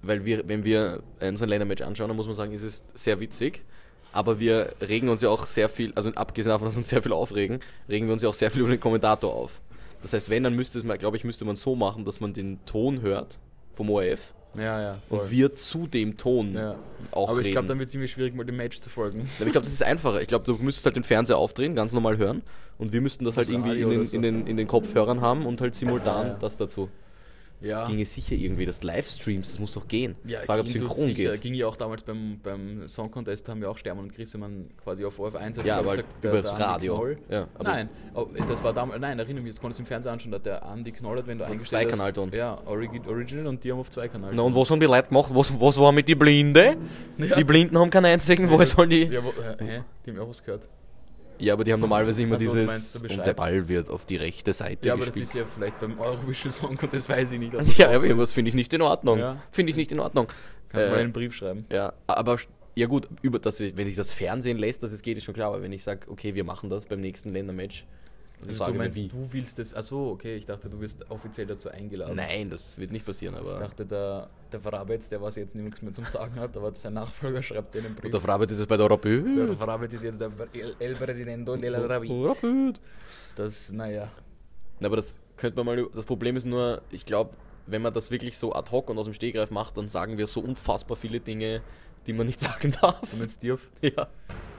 [0.06, 3.20] weil wir, wenn wir so ein Ländermatch anschauen, dann muss man sagen, ist es sehr
[3.20, 3.64] witzig,
[4.12, 7.02] aber wir regen uns ja auch sehr viel, also abgesehen davon, dass wir uns sehr
[7.02, 9.60] viel aufregen, regen wir uns ja auch sehr viel über den Kommentator auf.
[10.02, 12.32] Das heißt, wenn, dann müsste es mal, glaube ich, müsste man so machen, dass man
[12.32, 13.38] den Ton hört
[13.74, 14.98] vom ORF Ja, ja.
[15.08, 15.20] voll.
[15.20, 16.76] und wir zu dem Ton ja.
[17.10, 19.28] auch Aber ich glaube, dann wird es ziemlich schwierig, mal dem Match zu folgen.
[19.38, 20.20] Aber ich glaube, das ist einfacher.
[20.20, 22.42] Ich glaube, du müsstest halt den Fernseher aufdrehen, ganz normal hören.
[22.78, 24.16] Und wir müssten das halt Das irgendwie Radio in den, so.
[24.16, 26.38] in, den, in den Kopfhörern haben und halt simultan Ja, ja.
[26.38, 26.88] das dazu.
[27.60, 27.86] Ja.
[27.86, 30.14] Ginge sicher irgendwie, das Livestreams, das muss doch gehen.
[30.26, 31.32] Ja, Frage, ob synchron sicher.
[31.32, 31.40] geht.
[31.40, 35.04] Ging ja auch damals beim, beim Song Contest, haben wir auch Stermann und Grissemann quasi
[35.04, 35.58] auf ORF 1.
[35.64, 37.08] Ja, aber ich, der- über das Radio.
[37.30, 40.32] Ja, Nein, oh, das war damals, nein, erinnere mich, das konntest du im Fernsehen anschauen,
[40.32, 42.32] da hat der Andi Knoll, hat, wenn du So eingestellt hast- Zweikanalton.
[42.32, 44.32] Ja, Origi Original und die haben auf zwei Kanal.
[44.34, 45.30] Na, und was haben die Leute gemacht?
[45.32, 46.76] Was, was war mit den Blinden?
[47.18, 47.36] Ja.
[47.36, 49.04] Die Blinden haben keinen einzigen, wo sollen die.
[49.04, 49.82] Ja, wo, äh, hä?
[50.04, 50.68] Die haben ja auch was gehört.
[51.38, 52.96] Ja, aber die haben normalerweise immer Ach so, du dieses.
[53.02, 53.34] und der.
[53.34, 55.26] Ball wird auf die rechte Seite Ja, aber das gespielt.
[55.28, 57.54] ist ja vielleicht beim Eurovision Song Contest, weiß ich nicht.
[57.54, 59.18] das ja, aber das finde ich nicht in Ordnung.
[59.18, 59.42] Ja.
[59.50, 60.26] Finde ich nicht in Ordnung.
[60.68, 61.66] Kannst du Äh, mal einen Brief schreiben.
[61.70, 62.38] Ja, aber
[62.74, 65.48] ja gut, über das, wenn sich das Fernsehen lässt, dass es geht, ist schon klar.
[65.48, 67.86] Aber wenn ich sage, okay, wir machen das beim nächsten Ländermatch,
[68.40, 69.08] Also du ich meinst, wie.
[69.08, 69.72] du willst das.
[69.74, 72.16] Achso, okay, ich dachte, du wirst offiziell dazu eingeladen.
[72.16, 73.34] Nein, das wird nicht passieren.
[73.34, 76.74] Ich Aber dachte, der, der Vrabetz, der was jetzt nichts mehr zum Sagen hat, aber
[76.74, 78.10] sein Nachfolger schreibt dir einen Brief.
[78.10, 79.62] der Frage ist es bei der Der Rapid.
[79.62, 82.80] Vrabetz ist jetzt der El, El Presidente de la Rapid.
[83.36, 84.10] Das, naja.
[84.80, 85.88] Na, aber das könnte man mal.
[85.94, 87.30] Das Problem ist nur, ich glaube,
[87.66, 90.26] wenn man das wirklich so ad hoc und aus dem Stegreif macht, dann sagen wir
[90.26, 91.62] so unfassbar viele Dinge,
[92.06, 93.12] die man nicht sagen darf.
[93.12, 93.70] Und jetzt Dirf?
[93.80, 94.08] Ja.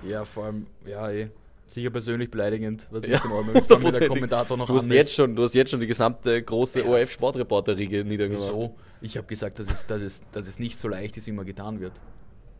[0.03, 1.29] Ja, vor allem, ja, eh.
[1.67, 3.67] Sicher persönlich beleidigend, was Ja, nicht in Ordnung ist.
[3.67, 4.07] Vor der.
[4.07, 6.85] Kommentator noch Du hast, jetzt schon, du hast jetzt schon die gesamte große Ja.
[6.87, 8.43] ORF-Sportreporter-Riege niedergemacht.
[8.49, 8.75] Wieso?
[9.01, 11.43] Ich habe gesagt, dass es, dass, es, dass es nicht so leicht ist, wie immer
[11.43, 11.93] getan wird.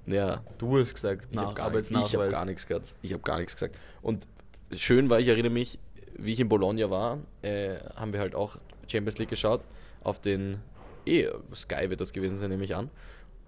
[0.05, 0.43] Ja.
[0.57, 2.97] Du hast gesagt, Ich habe gar, ich hab gar nichts gesagt.
[3.01, 3.77] Ich habe gar nichts gesagt.
[4.01, 4.27] Und
[4.71, 5.79] schön war, ich erinnere mich,
[6.17, 8.57] wie ich in Bologna war, äh, haben wir halt auch
[8.91, 9.61] Champions League geschaut.
[10.03, 10.57] Auf den,
[11.05, 12.89] eh, Sky wird das gewesen sein, nehme ich an.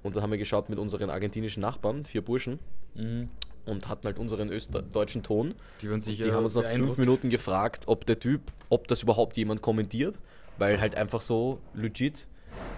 [0.04, 2.60] Und da haben wir geschaut mit unseren argentinischen Nachbarn, vier Burschen,
[2.96, 3.30] Mhm.
[3.66, 5.54] Und hatten halt unseren öster deutschen Ton.
[5.82, 6.98] Die sicher Die haben uns nach fünf.
[6.98, 10.20] Minuten gefragt, ob der Typ, ob das überhaupt jemand kommentiert,
[10.58, 12.26] weil halt einfach so legit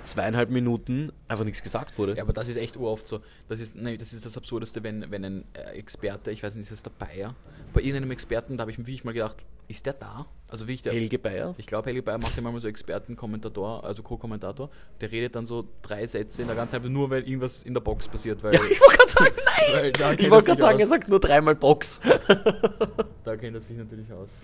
[0.03, 2.15] zweieinhalb Minuten einfach nichts gesagt wurde.
[2.15, 3.21] Ja, aber das ist echt uroft so.
[3.47, 6.63] Das ist, nee, das ist das Absurdeste, wenn, wenn ein äh, Experte, ich weiß nicht,
[6.63, 7.35] ist das der Bayer?
[7.73, 9.37] Bei irgendeinem Experten, da habe ich mir wirklich mal gedacht,
[9.71, 10.25] ist der da?
[10.47, 10.93] Also wie ich der.
[10.93, 11.55] Helge Bayer.
[11.57, 14.69] Ich glaube, Helge Bayer macht ja manchmal so Expertenkommentator, also Co-Kommentator.
[14.99, 17.81] Der redet dann so drei Sätze in der ganzen Zeit, nur weil irgendwas in der
[17.81, 18.43] Box passiert.
[18.43, 19.93] Weil, Ich wollte gerade sagen, nein!
[19.99, 20.89] weil Ich wollte er gerade sagen, er aus.
[20.89, 22.01] sagt nur dreimal Box.
[23.23, 24.41] Da kennt er sich natürlich aus.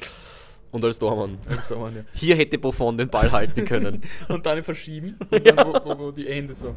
[0.72, 1.38] Und als Tormann.
[1.50, 2.02] Als der Mann, ja.
[2.13, 4.04] Hier hätte Buffon den Ball halten können.
[4.28, 5.18] Und dann verschieben.
[5.32, 6.76] Und dann, wo, wo, wo die Hände so.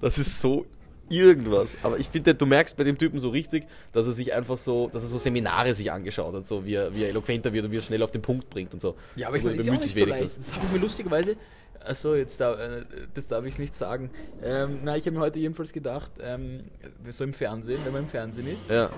[0.00, 0.64] Das ist so
[1.10, 1.76] irgendwas.
[1.82, 4.88] Aber ich finde, du merkst bei dem Typen so richtig, dass er sich einfach so,
[4.88, 7.70] dass er so Seminare sich angeschaut hat, so wie er, wie er eloquenter wird und
[7.72, 8.96] wie er schnell auf den Punkt bringt und so.
[9.16, 10.20] Ja, aber ich meine, bemüht sich so leicht.
[10.20, 10.46] wenigstens.
[10.46, 11.36] Das habe ich mir lustigerweise.
[11.82, 14.10] Achso, jetzt da, äh, das darf ich nicht sagen.
[14.42, 16.64] Ähm, na, ich habe mir heute jedenfalls gedacht, ähm,
[17.08, 18.90] so im Fernsehen, wenn man im Fernsehen ist, Ja.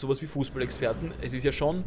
[0.00, 1.84] Sowas wie Fußballexperten, es ist ja schon,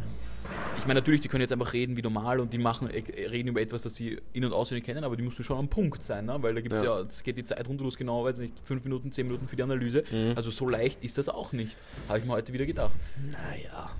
[0.77, 3.49] ich meine, natürlich, die können jetzt einfach reden wie normal und die machen, äh, reden
[3.49, 6.25] über etwas, das sie in- und auswendig kennen, aber die du schon am Punkt sein,
[6.25, 6.37] ne?
[6.41, 6.99] weil da gibt es Ja.
[6.99, 7.05] ja.
[7.05, 9.55] es geht die Zeit runter, du hast genau, weiß nicht, fünf Minuten, zehn Minuten für
[9.55, 10.03] die Analyse.
[10.11, 10.33] Mhm.
[10.35, 12.91] Also so leicht ist das auch nicht, habe ich mir heute wieder gedacht.
[13.31, 13.91] Naja.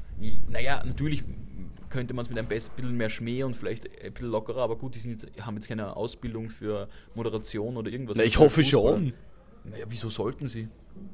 [0.49, 1.23] Naja, natürlich
[1.89, 4.95] könnte man es mit ein bisschen mehr Schmäh und vielleicht ein bisschen lockerer, aber gut,
[4.95, 8.17] die sind jetzt, haben jetzt keine Ausbildung für Moderation oder irgendwas.
[8.17, 8.93] Na, ich hoffe Fußball.
[8.93, 9.13] schon.
[9.71, 10.67] Naja, wieso sollten sie?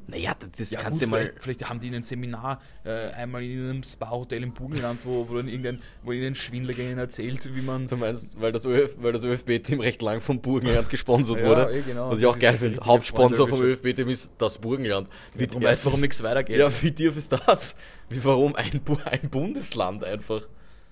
[0.07, 1.21] Naja, das, das Ja, kannst du mal.
[1.25, 5.27] vielleicht, vielleicht haben die in einem Seminar äh, einmal in einem Spa-Hotel im Burgenland, wo,
[5.29, 7.85] wo dann irgendein, wo irgendein Schwindler ihnen erzählt, wie man.
[7.85, 11.71] Du meinst, weil das, ÖF, weil das ÖFB-Team recht lang vom Burgenland gesponsert Ja, wurde.
[11.77, 12.09] eh, genau.
[12.09, 12.81] Was ich auch geil finde.
[12.83, 15.07] Hauptsponsor vom ÖFB-Team ist das Burgenland.
[15.35, 16.57] Wie, Du weißt, warum nichts weitergeht.
[16.57, 17.75] Ja, wie tief ist das?
[18.09, 20.41] Wie, warum ein, ein Bundesland einfach?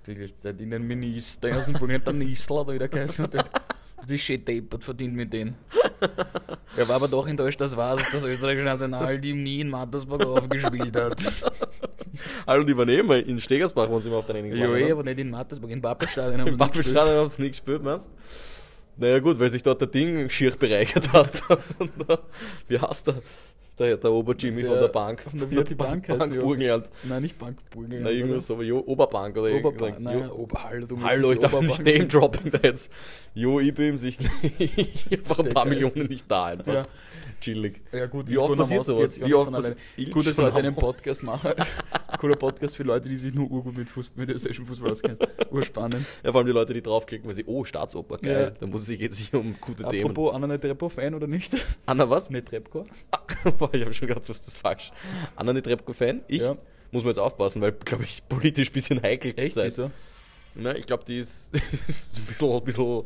[0.06, 3.30] Natürlich, der hat in den Minister aus dem Burgenland, der Nistel hat er wieder geheißen.
[3.32, 3.46] der-
[4.02, 5.56] Das ist shit deppert, verdient mit denen.
[6.78, 11.22] Er war aber doch enttäuscht, das war's, das österreichische Nationalteam nie in Mattersburg aufgespielt hat.
[12.48, 14.76] Hallo, die übernehmen, weil in Stegersbach waren sie immer auf der Trainingslager.
[14.78, 14.92] eh, ne?
[14.92, 16.98] aber nicht in Mattersburg, in Pappelstadion haben sie nicht gespielt.
[16.98, 18.10] Haben sie nicht gespielt, meinst
[18.98, 21.44] Naja gut, weil sich dort der Ding schier bereichert hat.
[22.08, 22.20] Da-
[22.68, 23.16] Wie heißt der?
[23.80, 25.22] Der, der Ober-Jimmy Der- von der Bank.
[25.24, 26.42] von der- wie die Bank heißt, Bank ja.
[26.42, 26.90] Burgenland.
[27.04, 28.02] Nein, nicht Bankburgel.
[28.02, 30.00] Na, irgendwas so, jo, Oberbank oder Oberbank.
[30.00, 30.86] Nein, Oberhall.
[31.02, 31.98] Hallo, ich darf nicht Oberbank.
[31.98, 32.92] Name-Dropping da jetzt.
[33.34, 34.22] Jo, ich bin im Sicht
[35.12, 35.66] einfach ein Der paar.
[35.66, 36.72] Millionen nicht da einfach.
[36.74, 36.84] Ja.
[37.42, 37.82] Chillig.
[37.92, 39.16] Ja gut, Wie oft passiert sowas?
[39.16, 40.76] sich Wie oft von pass- alleine- Ilko Gut, dass wir heute einen.
[40.76, 41.52] Podcast machen.
[42.20, 45.18] Cooler Podcast für Leute, die sich nur urgut mit, Fußball, mit österreichischem Fußball auskennen.
[45.52, 46.06] Urspannend.
[46.24, 48.44] Ja, vor allem die Leute, die draufklicken, weil sie, oh, Staatsoper, geil.
[48.44, 48.50] Ja.
[48.52, 50.12] Da muss es sich jetzt sich um gute Themen.
[50.12, 51.58] Apropos, Anna Netrebko-Fan oder nicht?
[51.88, 52.30] Anna, was?
[52.30, 52.86] Netrebko?
[53.58, 54.92] Boah, ich habe schon gedacht, was ist das falsch?
[55.36, 56.22] Anna Netrebko-Fan?
[56.28, 56.42] Ich?
[56.42, 56.56] Ja.
[56.92, 59.54] Muss man jetzt aufpassen, weil, glaube ich, politisch ein bisschen heikel Echt?
[59.54, 59.66] zurzeit.
[59.72, 59.92] Wieso?
[60.56, 61.56] Na, ich glaube, die ist,
[61.88, 63.06] ist ein bisschen, ein bisschen,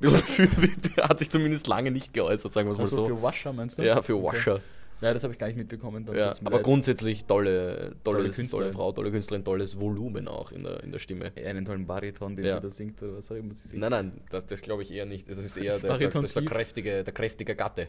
[1.02, 3.06] hat sich zumindest lange nicht geäußert, sagen wir es mal Also so.
[3.08, 3.82] für Wascher meinst du?
[3.82, 4.26] ja, für Okay.
[4.36, 4.60] Washer.
[5.00, 6.04] Ja, das habe ich gar nicht mitbekommen.
[6.12, 6.64] Ja, aber leid.
[6.64, 8.72] grundsätzlich tolle, Tolle tolle, tolle.
[8.72, 11.30] Frau, tolle Künstlerin, tolles Volumen auch in der, in der Stimme.
[11.36, 12.56] einen tollen Bariton, den Ja.
[12.56, 13.80] sie da singt oder was auch immer sie singt.
[13.80, 15.28] Nein, nein, das, das glaube ich eher nicht.
[15.28, 17.86] Es ist eher Das der, der, das der, kräftige, der kräftige Gatte.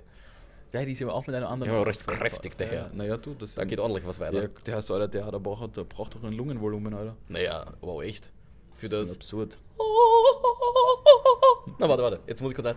[0.71, 1.73] Ja, die ist aber auch mit einer anderen.
[1.73, 2.89] Ja, recht kräftig, der ja, Herr.
[2.93, 4.43] Naja, du, das Da geht ordentlich was weiter.
[4.43, 7.15] ja, der Herr Säuler, der, hat aber auch, der braucht doch ein Lungenvolumen, Alter.
[7.27, 8.31] Naja, wow, echt.
[8.75, 9.09] Für Das das.
[9.09, 9.57] ist absurd.
[11.79, 12.19] Na, warte, warte.
[12.27, 12.75] Jetzt muss ich kurz ein.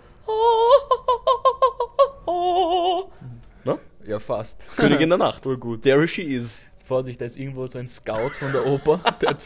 [3.64, 3.78] Na?
[4.06, 4.66] Ja, fast.
[4.76, 5.44] Königin der Nacht.
[5.44, 5.82] Voll gut.
[5.82, 6.64] There she is.
[6.84, 9.00] Vorsicht, da ist irgendwo so ein Scout von der Oper.
[9.20, 9.42] Der, hat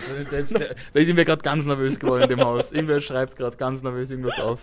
[0.00, 2.40] sich vert- also, der, ist, der, da ist mir gerade ganz nervös geworden in dem
[2.40, 2.72] Haus.
[2.72, 4.60] Irgendwer schreibt gerade ganz nervös irgendwas auf.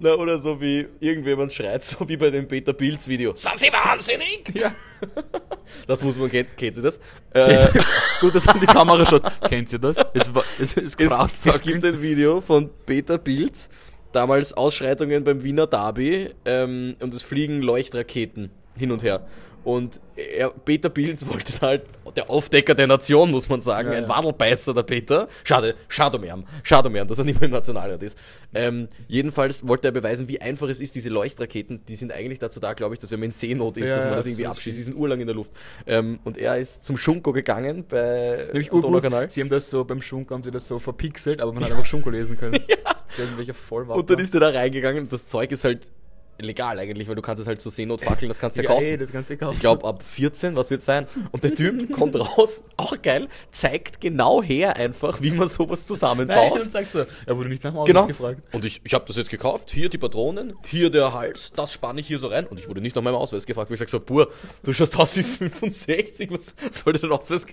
[0.00, 3.34] Na, oder so wie irgendjemand schreit, so wie bei dem Peter Pilz Video.
[3.36, 4.52] Sind Sie wahnsinnig?
[4.54, 4.74] Ja.
[5.86, 6.48] Das muss man kennen.
[6.56, 7.00] Kennt Sie das?
[7.32, 7.66] Äh,
[8.20, 9.22] Gut, dass man die Kamera schaut.
[9.48, 9.96] Kennt ihr das?
[10.12, 13.70] Es, war, es, es, es, es gibt ein Video von Peter Pilz,
[14.12, 19.26] damals Ausschreitungen beim Wiener Derby ähm, und es fliegen Leuchtraketen hin und her.
[19.64, 21.84] Und er, Peter Pilz wollte halt,
[22.16, 24.08] der Aufdecker der Nation, muss man sagen, Ja, ein ja.
[24.08, 25.28] Wadelbeißer, der Peter.
[25.44, 28.18] Schade, schade um ihn, schade um ihn, dass er nicht mehr im Nationalrat ist.
[28.54, 32.60] Ähm, jedenfalls wollte er beweisen, wie einfach es ist, diese Leuchtraketen, die sind eigentlich dazu
[32.60, 34.76] da, glaube ich, dass wenn man in Seenot ist, Ja, dass man das irgendwie abschießt.
[34.76, 35.52] Die sind urlang in der Luft.
[35.86, 38.68] Ähm, und er ist zum Schunko gegangen bei Nämlich.
[38.68, 39.30] Donaukanal.
[39.30, 41.86] Sie haben das so beim Schunko, haben sie das so verpixelt, aber man hat einfach
[41.86, 42.54] Schunko lesen können.
[42.68, 42.76] ja.
[43.16, 44.00] Irgendwelche Vollwappen.
[44.00, 45.92] Und dann ist er da reingegangen und das Zeug ist halt
[46.44, 48.84] legal eigentlich, weil du kannst es halt zur Seenot fackeln, das kannst du ja, kaufen.
[48.84, 49.54] ey, das kannst du kaufen.
[49.54, 51.06] ich glaube ab 14, was wird sein?
[51.30, 55.86] Und der Typ kommt raus, auch geil, zeigt genau her einfach, wie man sowas Nein,
[55.86, 56.52] zusammenbaut.
[56.52, 58.06] und sagt so, er wurde nicht nach dem Autos Genau.
[58.06, 58.42] gefragt.
[58.52, 59.70] Und ich, ich habe das jetzt gekauft.
[59.70, 62.46] Hier die Patronen, hier der Hals, das spanne ich hier so rein.
[62.46, 63.70] Und ich wurde nicht nach meinem Ausweis gefragt.
[63.70, 64.30] weil Ich sag so, Pur,
[64.62, 66.30] du schaust aus wie 65.
[66.30, 67.46] Was soll der Ausweis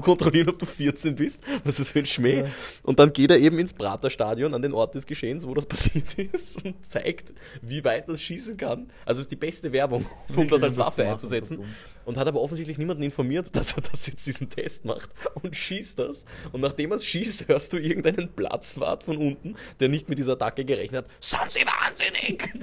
[0.00, 1.42] kontrollieren, ob du 14 bist?
[1.64, 2.40] Was ist für ein Schmäh?
[2.40, 2.46] Ja.
[2.82, 6.14] Und dann geht er eben ins Praterstadion an den Ort des Geschehens, wo das passiert
[6.14, 8.90] ist und zeigt, wie weit das schießen kann.
[9.04, 11.64] Also ist die beste Werbung, um Wirklich, das als Waffe machen, einzusetzen.
[12.04, 15.10] Und hat aber offensichtlich niemanden informiert, dass er das jetzt diesen Test macht
[15.42, 16.26] und schießt das.
[16.52, 20.32] Und nachdem er es schießt, hörst du irgendeinen Platzwart von unten, der nicht mit dieser
[20.32, 21.10] Attacke gerechnet hat.
[21.20, 22.54] Sind Sie wahnsinnig?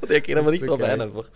[0.00, 0.90] und er geht aber nicht so drauf geil.
[0.90, 1.30] ein einfach.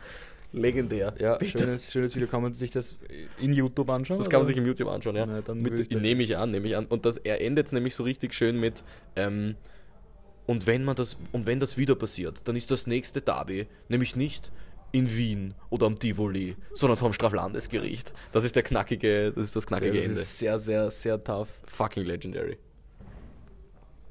[0.52, 1.14] Legendär.
[1.18, 1.58] Ja, Bitte.
[1.58, 2.28] schönes, schönes Video.
[2.28, 2.96] Kann man sich das
[3.38, 4.18] in YouTube anschauen?
[4.18, 5.26] Das kann man sich im YouTube anschauen, ja.
[5.26, 6.86] Na, dann mit, ich nehme ich an, nehme ich an.
[6.86, 8.84] Und das, er endet es nämlich so richtig schön mit,
[9.16, 9.56] ähm,
[10.46, 14.16] und wenn man das, und wenn das wieder passiert, dann ist das nächste Derby nämlich
[14.16, 14.52] nicht
[14.92, 18.12] in Wien oder am Tivoli, sondern vom Straflandesgericht.
[18.30, 20.20] Das ist der knackige, das ist das knackige das Ende.
[20.20, 21.48] ist sehr, sehr, sehr tough.
[21.66, 22.58] Fucking legendary.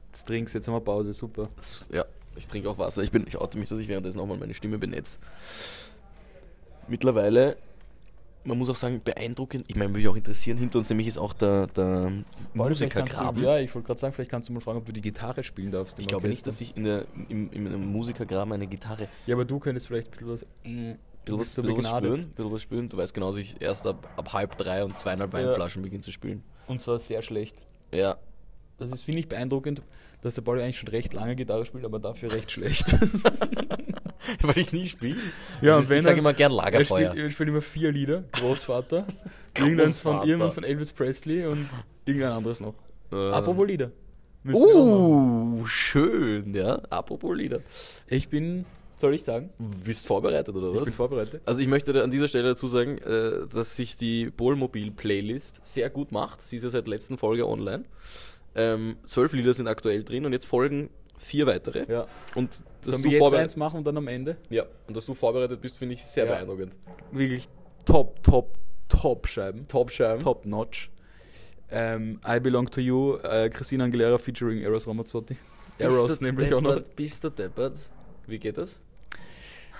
[0.07, 1.49] Jetzt trinkst, jetzt haben wir Pause, super.
[1.55, 2.03] Das, ja,
[2.35, 3.03] ich trinke auch Wasser.
[3.03, 5.19] Ich bin, ich oute mich, dass ich währenddessen nochmal meine Stimme benetze.
[6.87, 7.57] Mittlerweile,
[8.43, 9.65] man muss auch sagen, beeindruckend.
[9.67, 12.11] Ich meine, würde mich auch interessieren, hinter uns nämlich ist auch der, der
[12.53, 13.43] Musikergraben.
[13.43, 15.71] Ja, ich wollte gerade sagen, vielleicht kannst du mal fragen, ob du die Gitarre spielen
[15.71, 15.99] darfst.
[15.99, 19.45] Ich glaube nicht, dass ich in, der, im, in einem Musikergraben eine Gitarre Ja, aber
[19.45, 20.45] du könntest vielleicht ein bisschen was.
[20.63, 22.29] bisschen Du was, so bisschen was spüren.
[22.31, 22.89] Bisschen was spüren.
[22.89, 25.45] Du weißt genau, dass ich erst ab, ab halb drei und zweieinhalb Ja.
[25.45, 26.43] Weinflaschen beginne zu spielen.
[26.65, 27.57] Und zwar sehr schlecht.
[27.93, 28.17] Ja.
[28.79, 29.83] Das ist, finde ich, beeindruckend,
[30.21, 32.95] dass der Pauli eigentlich schon recht lange Gitarre spielt, aber dafür recht schlecht.
[34.41, 35.17] Weil ich nie spiele.
[35.61, 37.11] Ja, ich und wenn ich sage er- immer gern er, Lagerfeuer.
[37.11, 38.23] spielt, er spielt immer vier Lieder.
[38.33, 39.07] Großvater,
[39.57, 41.67] irgendeins von, irgendeins von Elvis Presley und
[42.05, 42.75] irgendein anderes noch.
[43.11, 43.91] Äh, Apropos Lieder.
[44.45, 46.75] Uh, schön, ja.
[46.89, 47.59] Apropos Lieder.
[48.07, 48.65] Ich bin,
[48.97, 49.49] soll ich sagen?
[49.83, 50.95] Bist vorbereitet oder Ich bin was?
[50.95, 51.41] vorbereitet.
[51.45, 56.11] Also ich möchte an dieser Stelle dazu sagen, äh, dass sich die Polmobil-Playlist sehr gut
[56.11, 56.41] macht.
[56.41, 57.83] Sie ist ja seit letzten Folge online.
[58.55, 60.89] Ähm, zwölf Lieder sind aktuell drin und jetzt folgen
[61.21, 61.85] vier weitere.
[61.91, 62.07] Ja.
[62.35, 64.37] Und dass Sollen du wir jetzt vorbereitet eins machen und dann am Ende?
[64.49, 66.31] ja, und dass du vorbereitet bist, finde ich sehr Ja.
[66.33, 66.77] beeindruckend.
[67.11, 67.47] Wirklich
[67.85, 68.55] top, top,
[68.89, 69.67] top Scheiben.
[69.67, 70.21] Top-Scheiben.
[70.23, 70.89] Top notch.
[71.69, 75.37] Ähm, I Belong to You, äh, Christina Aguilera featuring Eros Ramazzotti.
[75.77, 76.79] Eros nämlich auch noch.
[76.95, 77.77] Bist du deppert?
[78.27, 78.77] Wie geht das?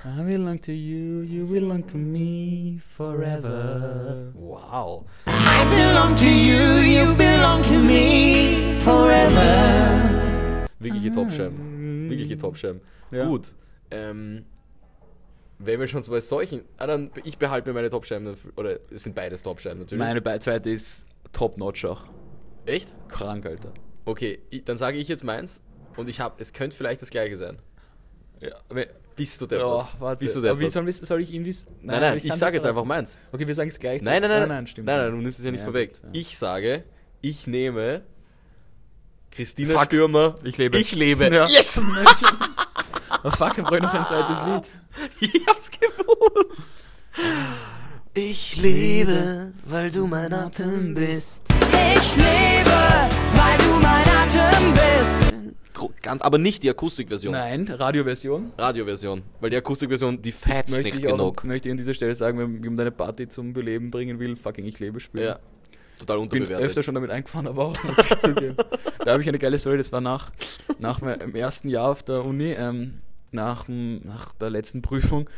[0.04, 4.32] I belong to you, you belong to me forever.
[4.34, 5.06] Wow.
[5.28, 10.11] I belong to you, you belong to me forever.
[10.82, 12.10] Wirkliche Top-Scheiben.
[12.10, 12.82] Wirkliche Top-Scheiben.
[13.12, 13.26] Ja.
[13.28, 13.56] Gut.
[13.92, 14.46] Ähm,
[15.60, 16.64] wenn wir schon so bei solchen.
[16.78, 18.36] Ah, dann, ich behalte mir meine Top-Scheiben.
[18.56, 20.00] Oder es sind beides Top-Scheiben natürlich.
[20.00, 22.06] Meine Be zweite ist top notch auch.
[22.66, 22.96] Echt?
[23.10, 23.74] Krank, Alter.
[24.06, 25.62] Okay, ich, dann sage ich jetzt meins.
[25.98, 27.58] Und ich habe, es könnte vielleicht das gleiche sein.
[28.40, 30.00] Ja, aber, Bist du oh, deppert?
[30.00, 30.20] warte.
[30.20, 31.68] Bist du aber wie soll, soll ich ihn wissen?
[31.82, 33.20] Nein, nein, ich, kann sage jetzt einfach meins.
[33.32, 34.02] Okay, wir sagen es gleich.
[34.02, 34.88] Nein, nein, nein, nein, nein, stimmt.
[34.88, 35.94] Nein, nein, du nimmst es ja nicht Ja, vorweg.
[35.94, 36.10] gut, ja.
[36.14, 36.84] Ich sage,
[37.22, 38.04] ich nehme
[39.32, 39.86] Christina Fuck.
[39.86, 40.36] Stürmer.
[40.44, 40.78] Ich lebe.
[40.78, 41.34] Ich lebe.
[41.34, 41.46] Ja.
[41.46, 41.82] Yes!
[43.24, 44.64] Oh, fuck, ich brauche noch ein zweites Lied.
[45.36, 46.74] Ich hab's gewusst.
[48.16, 51.44] Ich lebe, weil du mein Atem bist.
[51.50, 52.72] Ich lebe,
[53.36, 55.34] weil du mein Atem bist.
[56.02, 57.32] Ganz, aber nicht die Akustikversion.
[57.34, 58.54] Nein, Radioversion.
[58.58, 59.22] Radioversion.
[59.40, 61.44] Weil die Akustikversion, die fetzt möchte nicht ich auch, genug.
[61.44, 64.66] möchte ich an dieser Stelle sagen, wenn jemand eine Party zum Beleben bringen will, fucking
[64.66, 65.26] ich lebe spielen.
[65.26, 65.40] Ja.
[66.02, 66.68] Total bin unterbewertet.
[66.68, 68.56] öfter schon damit eingefahren, aber auch, muss ich zugeben.
[69.04, 70.32] Da habe ich eine geile Story, das war nach,
[70.78, 75.30] nach meinem ersten Jahr auf der Uni, ähm, nach, nach der letzten Prüfung,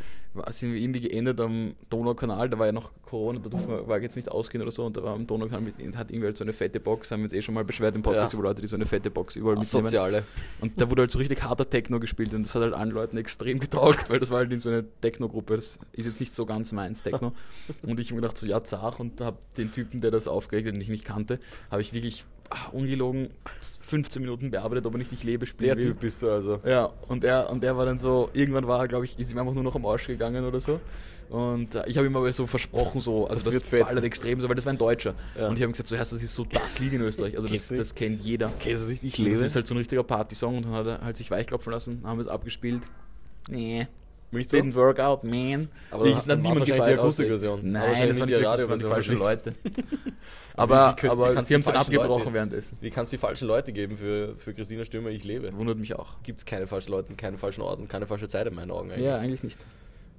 [0.50, 4.02] sind wir irgendwie geendet am Donaukanal, da war ja noch Corona, da durfte man, war
[4.02, 6.44] jetzt nicht ausgehen oder so, und da war am Donaukanal, mit, hat irgendwie halt so
[6.44, 8.40] eine fette Box, haben wir uns eh schon mal beschwert im Podcast Ja.
[8.40, 9.86] über Leute, die so eine fette Box überall mitnehmen.
[9.86, 10.24] Soziale.
[10.60, 13.18] Und da wurde halt so richtig harter Techno gespielt und das hat halt allen Leuten
[13.18, 15.56] extrem getaugt, weil das war halt in so eine Techno-Gruppe.
[15.56, 17.34] Das ist jetzt nicht so ganz meins, Techno.
[17.84, 20.68] Und ich habe mir gedacht, so ja, Zach und habe den Typen, der das aufgeregt
[20.68, 22.26] hat, den ich nicht kannte, habe ich wirklich
[22.72, 23.30] ungelogen
[23.62, 25.92] 15 Minuten bearbeitet, ob er nicht Ich lebe spielen Der will.
[25.92, 26.60] Typ bist du also.
[26.66, 29.38] Ja, und er, und er war dann so, irgendwann war er, glaube ich, ist ihm
[29.38, 30.80] einfach nur noch am Arsch gegangen oder so.
[31.30, 34.40] Und äh, ich habe ihm aber so versprochen, so, also Das das, wird ballert extrem,
[34.40, 35.16] so, weil das war ein Deutscher.
[35.38, 35.48] Ja.
[35.48, 37.36] Und ich habe ihm gesagt, so, heißt, das ist so das Lied in Österreich.
[37.36, 38.52] Also das, das kennt jeder.
[38.60, 39.04] Kennst du nicht?
[39.04, 41.32] Ich Und Das ist halt so ein richtiger Party-Song und dann hat er halt sich
[41.32, 42.82] weichklopfen lassen, haben wir es abgespielt.
[43.50, 43.88] Nee,
[44.38, 44.58] nicht so.
[44.58, 45.70] didn't work out, man.
[45.92, 47.60] Aber Ich- dann niemand wahrscheinlich die Akustikversion.
[47.72, 49.18] Nein, das waren, die, die das waren die falschen.
[49.18, 49.54] Leute.
[49.64, 50.14] Wie-
[50.56, 52.78] aber wie könnt- wie aber kannst sie du haben es dann abgebrochen Leute- währenddessen.
[52.82, 55.52] Wie kann es die falschen Leute geben für, für Christina Stürmer, ich lebe?
[55.56, 56.22] Wundert mich auch.
[56.24, 58.92] Gibt es keine falschen Leute, keine falschen Orte und keine falsche Zeit in meinen Augen
[58.92, 59.06] eigentlich.
[59.06, 59.60] Ja, eigentlich nicht.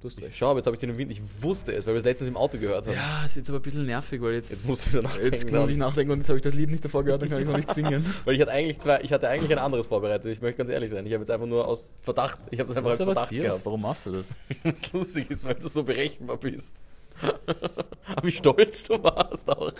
[0.05, 0.37] Du hast recht.
[0.37, 1.11] Schau, jetzt habe ich den im Wind.
[1.11, 2.93] Ich wusste es, weil wir es letztens im Auto gehört haben.
[2.93, 5.33] Ja, ist jetzt aber ein bisschen nervig, weil jetzt, Jetzt musst du wieder nachdenken.
[5.33, 7.39] jetzt muss ich nachdenken und jetzt habe ich das Lied nicht davor gehört, dann kann
[7.39, 8.05] ich es auch nicht singen.
[8.25, 10.31] Weil ich hatte eigentlich zwei, ich hatte eigentlich ein anderes vorbereitet.
[10.31, 11.07] Ich möchte ganz ehrlich sein.
[11.07, 13.41] Ich habe jetzt einfach nur aus Verdacht, ich habe es einfach als Verdacht dir.
[13.45, 13.61] gehabt.
[13.65, 14.35] Warum machst du das?
[14.63, 16.75] Was lustig ist, weil du so berechenbar bist.
[17.19, 19.73] Aber wie stolz du warst auch.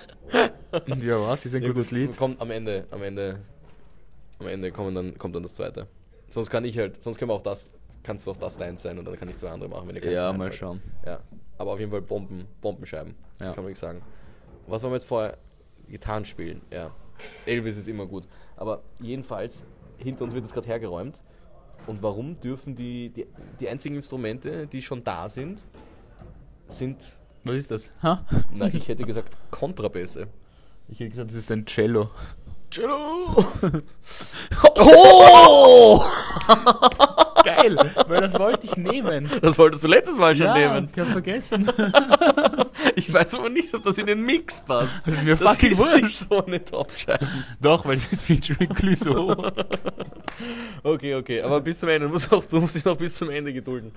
[0.88, 1.46] Und ja, was?
[1.46, 2.18] Ist ein Ja, gutes gut, Lied.
[2.18, 3.40] Kommt am Ende, am Ende,
[4.40, 5.86] am Ende kommen dann, kommt dann das zweite.
[6.30, 7.72] Sonst kann ich halt, sonst können wir auch das,
[8.04, 10.02] kannst du auch das deins sein und dann kann ich zwei andere machen, wenn ihr
[10.02, 10.82] keins Ja, mal schauen.
[11.06, 11.20] Ja,
[11.58, 13.54] aber auf jeden Fall Bomben, Bombenscheiben, Ja.
[13.54, 14.02] kann man nicht sagen.
[14.68, 15.38] Was wollen wir jetzt vorher?
[15.88, 16.92] Gitarren spielen, ja.
[17.46, 18.28] Elvis ist immer gut.
[18.58, 19.64] Aber jedenfalls,
[19.98, 21.22] hinter uns wird es gerade hergeräumt.
[21.88, 23.28] Und warum dürfen die, die,
[23.60, 25.64] die einzigen Instrumente, die schon da sind,
[26.68, 27.92] sind, Was ist das?
[28.02, 28.26] Ha?
[28.52, 30.28] na, ich hätte gesagt, Kontrabässe.
[30.88, 32.10] Ich hätte gesagt, das ist ein Cello.
[32.76, 33.46] Cello!
[34.78, 36.04] Oh!
[37.44, 37.76] Geil,
[38.08, 39.30] weil das wollte ich nehmen.
[39.42, 40.90] Das wolltest du letztes Mal schon Ja, nehmen.
[40.94, 41.70] ich hab vergessen.
[42.96, 45.02] Ich weiß aber nicht, ob das in den Mix passt.
[45.06, 46.04] Das ist mir Das fucking ist wurscht.
[46.04, 47.28] nicht so eine Top-Scheibe.
[47.62, 49.36] Doch, weil es ist featuring Clouseau.
[50.84, 52.08] Okay, okay, aber bis zum Ende.
[52.08, 53.92] Du musst, auch, du musst dich noch bis zum Ende gedulden.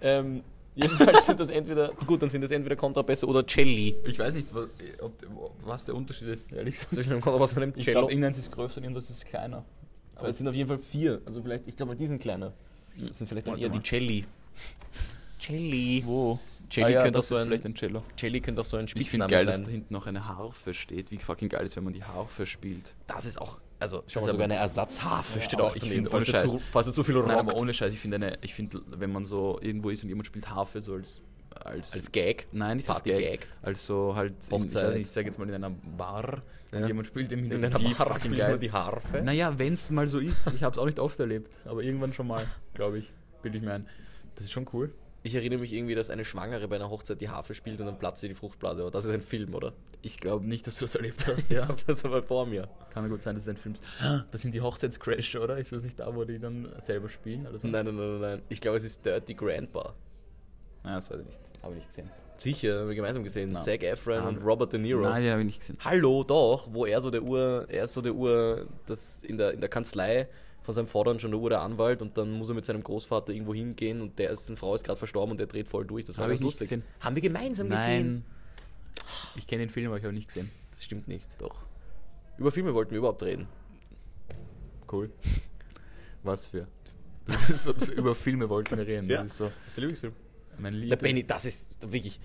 [0.00, 0.42] Ähm,
[0.78, 3.96] jedenfalls sind das entweder, gut, dann sind das entweder Kontrabässe oder Celli.
[4.06, 4.68] Ich weiß nicht, was,
[5.00, 5.12] ob,
[5.64, 6.94] was der Unterschied ist, ehrlich gesagt.
[6.94, 8.00] Zwischen einem Kontrabass und einem Ich Cello.
[8.00, 9.64] glaube, irgendeins ist größer und irgendwas ist kleiner.
[10.16, 11.20] aber es sind auf jeden Fall vier.
[11.26, 12.52] Also vielleicht, ich glaube, die sind kleiner.
[12.96, 13.78] Das sind vielleicht dann eher mal.
[13.78, 14.24] die Celli.
[15.40, 16.02] Celli.
[16.04, 16.38] Wo?
[16.70, 18.02] Celli ah, ja, könnte auch so ein, vielleicht ein Cello.
[18.18, 19.72] Celli könnte auch so ein Ich finde Spitzname geil, dass da sein.
[19.72, 21.10] hinten noch eine Harfe steht.
[21.10, 22.94] Wie fucking geil ist, wenn man die Harfe spielt.
[23.06, 26.28] Das ist auch, also mal, ist sogar eine Ersatzharfe steht auch ich daneben, finde, falls
[26.28, 27.62] ohne du zu, falls du zu viel Nein, aber rockt.
[27.62, 30.80] ohne Scheiß, ich finde, ich finde, wenn man so irgendwo ist und jemand spielt Harfe,
[30.80, 31.20] so als.
[31.64, 32.46] als, Als Gag.
[32.52, 33.40] Nein, nicht als Party-Gag.
[33.42, 33.46] Gag.
[33.62, 34.94] Also halt, in, ich Hochzeit.
[34.94, 36.86] nicht, ich sage jetzt mal in einer Bar, Ja.
[36.86, 37.74] jemand spielt im In Hintergrund.
[37.84, 39.22] einer Wie Bar fucking man die Harfe.
[39.22, 42.12] Naja, wenn es mal so ist, ich habe es auch nicht oft erlebt, aber irgendwann
[42.12, 43.12] schon mal, glaube ich,
[43.42, 43.86] bilde ich mir ein.
[44.34, 44.92] Das ist schon cool.
[45.24, 47.98] Ich erinnere mich irgendwie, dass eine Schwangere bei einer Hochzeit die Harfe spielt und dann
[47.98, 48.82] platzt ihr die Fruchtblase.
[48.82, 49.72] Aber das ist ein Film, oder?
[50.00, 51.66] Ich glaube nicht, dass du das erlebt hast, Ich ja.
[51.66, 52.68] habe das aber vor mir.
[52.90, 53.82] Kann ja gut sein, dass es ein Film ist.
[54.30, 55.58] Das sind die Hochzeitscrash, oder?
[55.58, 57.46] Ist das nicht da, wo die dann selber spielen?
[57.46, 57.66] Oder so?
[57.66, 58.42] Nein, nein, nein, nein.
[58.48, 59.94] Ich glaube, es ist Dirty Grandpa.
[60.84, 61.38] Nein, das weiß ich nicht.
[61.62, 62.10] Habe ich nicht gesehen.
[62.38, 63.50] Sicher, haben wir gemeinsam gesehen.
[63.50, 63.62] Nein.
[63.64, 64.36] Zac Efron Nein.
[64.36, 65.00] und Robert De Niro.
[65.00, 65.76] Nein, den habe ich nicht gesehen.
[65.84, 69.52] Hallo, doch, wo er so der Uhr, er ist so der Uhr, das in der,
[69.52, 70.28] in der Kanzlei
[70.68, 73.32] von seinem Vater schon der Uhr der Anwalt und dann muss er mit seinem Großvater
[73.32, 76.04] irgendwo hingehen und der ist, seine Frau ist gerade verstorben und der dreht voll durch.
[76.04, 76.68] Das war Habe ganz ich nicht lustig.
[76.68, 76.84] gesehen.
[77.00, 78.12] Haben wir gemeinsam gesehen?
[78.12, 78.24] Nein.
[79.36, 80.50] Ich kenne den Film, aber ich habe ihn nicht gesehen.
[80.70, 81.30] Das stimmt nicht.
[81.40, 81.56] Doch.
[82.36, 83.48] Über Filme wollten wir überhaupt reden.
[84.92, 85.10] Cool.
[86.22, 86.66] Was für.
[87.26, 89.08] Das ist so, das über Filme wollten wir reden.
[89.08, 89.22] Ja.
[89.22, 90.12] Das ist so Das ist der Lieblingsfilm.
[90.58, 90.98] mein Der Lieb.
[90.98, 92.20] Benny, das ist wirklich.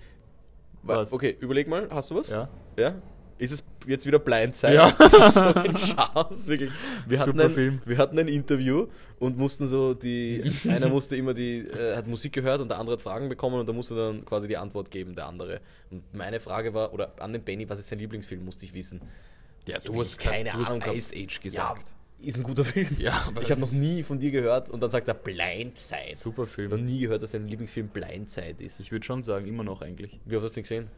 [0.82, 1.14] Was?
[1.14, 2.28] Okay, überleg mal, hast du was?
[2.28, 2.50] Ja.
[2.76, 3.00] Ja?
[3.36, 4.74] Ist es jetzt wieder Blindside?
[4.74, 4.90] Ja.
[4.92, 6.70] Das ist so ein Schatz, wirklich.
[7.06, 7.82] Wir hatten, Super ein, Film.
[7.84, 8.86] wir hatten ein Interview
[9.18, 10.52] und mussten so die.
[10.68, 11.66] einer musste immer die.
[11.66, 14.46] Äh, hat Musik gehört und der andere hat Fragen bekommen und da musste dann quasi
[14.46, 15.60] die Antwort geben, der andere.
[15.90, 19.00] Und meine Frage war, oder an den Benny, was ist sein Lieblingsfilm, musste ich wissen.
[19.66, 20.96] Ja, du hast keine du hast Ahnung gehabt.
[20.96, 21.88] Ice Age gesagt.
[22.20, 22.88] Ja, ist ein guter Film.
[22.98, 26.16] Ja, aber ich habe noch nie von dir gehört und dann sagt er Blindside.
[26.16, 26.84] Super Noch Film.
[26.84, 28.80] nie gehört, dass sein Lieblingsfilm Blindside ist.
[28.80, 30.20] Ich würde schon sagen, immer noch eigentlich.
[30.24, 30.90] Wie oft hast du den gesehen?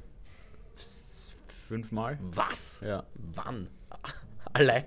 [1.66, 2.18] Fünfmal?
[2.22, 2.80] Was?
[2.84, 3.04] Ja.
[3.34, 3.68] Wann?
[4.52, 4.84] Allein?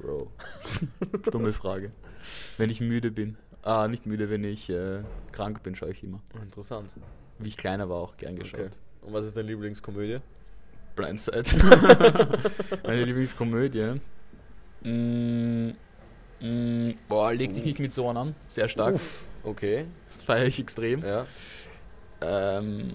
[0.00, 0.30] Bro.
[1.30, 1.92] Dumme Frage.
[2.56, 3.36] Wenn ich müde bin.
[3.62, 5.02] Ah, nicht müde, wenn ich äh,
[5.32, 6.20] krank bin, schaue ich immer.
[6.42, 6.94] Interessant.
[7.38, 8.60] Wie ich kleiner war, auch gern geschaut.
[8.60, 8.70] Okay.
[9.02, 10.18] Und was ist deine Lieblingskomödie?
[10.96, 11.44] Blindside.
[12.84, 14.00] Meine Lieblingskomödie.
[14.82, 15.70] Mm,
[16.40, 18.34] Mm, boah, leg dich nicht mit so an.
[18.46, 18.94] Sehr stark.
[18.94, 19.86] Uff, okay.
[20.24, 21.04] Feiere ich extrem.
[21.04, 21.26] Ja.
[22.20, 22.90] Ähm,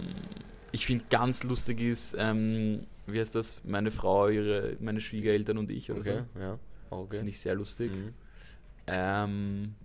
[0.73, 3.63] ich finde ganz lustig ist, ähm, wie heißt das?
[3.63, 6.59] Meine Frau, ihre, meine Schwiegereltern und ich oder Okay, ja.
[6.89, 6.95] so.
[6.97, 7.17] Okay.
[7.17, 7.91] Finde ich sehr lustig.
[7.91, 8.13] Mhm.
[8.87, 9.75] Ähm,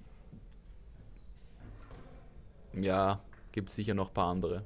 [2.75, 3.21] ja,
[3.53, 4.65] gibt sicher noch ein paar andere.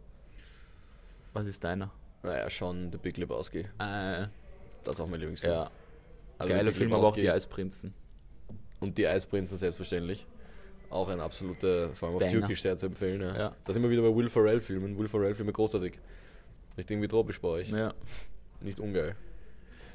[1.33, 1.91] Was ist deiner?
[2.23, 3.61] Naja, schon The Big Lebowski.
[3.79, 4.27] Äh,
[4.85, 5.53] Das ist auch mein Lieblingsfilm.
[5.53, 5.71] ja,
[6.39, 7.95] Also geiler Film, aber auch die Eisprinzen.
[8.81, 10.27] Und die Eisprinzen selbstverständlich.
[10.93, 12.33] Auch ein absoluter, vor allem auf Banger.
[12.33, 13.21] Türkisch sehr zu empfehlen.
[13.21, 13.37] Ja.
[13.37, 13.57] Ja.
[13.65, 14.99] Da sind wir wieder bei Will Ferrell-Filmen.
[14.99, 15.95] Will Ferrell-Filme großartig.
[16.77, 17.71] Richtig irgendwie tropisch bei euch.
[17.71, 17.93] Ja,
[18.61, 19.17] Nicht ungeil.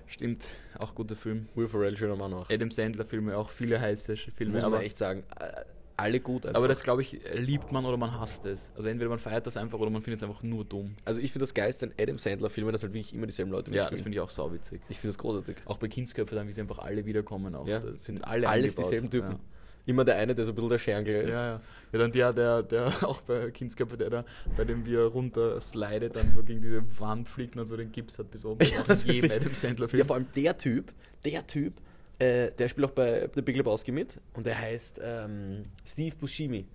[0.07, 0.47] stimmt.
[0.79, 1.47] Auch guter Film.
[1.55, 2.49] Will Ferrell, schöner Mann auch.
[2.49, 4.53] Adam Sandler Filme, auch viele heiße Filme.
[4.55, 5.23] Muss aber, man echt sagen.
[5.39, 5.51] äh,
[5.97, 6.57] Alle gut einfach.
[6.59, 8.71] aber das glaube ich, liebt man oder man hasst es.
[8.75, 10.95] Also entweder man feiert das einfach oder man findet es einfach nur dumm.
[11.05, 13.77] also ich finde das geilste an Adam Sandler-Filmen, dass halt wirklich immer dieselben Leute Ja,
[13.77, 14.03] das mitspielen.
[14.03, 14.81] finde ich auch sauwitzig.
[14.89, 15.57] Ich finde das großartig.
[15.65, 17.53] Auch bei Kindsköpfe dann, wie sie einfach alle wiederkommen.
[17.55, 17.67] Auch.
[17.67, 19.31] Ja, das sind alle Alles dieselben Typen.
[19.33, 19.39] Ja.
[19.87, 21.33] Immer der eine, der so ein bisschen der Scherngel ist.
[21.33, 21.61] Ja, ja.
[21.93, 26.15] Ja, dann der, der, der auch bei Kindsköpfe, der da, bei dem wir runter slidet,
[26.15, 28.59] dann so gegen diese Wand fliegt und so den Gips hat bis oben.
[28.71, 29.41] Ja, Das ist jedem natürlich.
[29.41, 30.93] Adam Sandler Ja, vor allem der Typ,
[31.25, 31.73] der Typ,
[32.19, 36.65] äh, der spielt auch bei The Big Lebowski mit und der heißt ähm, Steve Buscemi.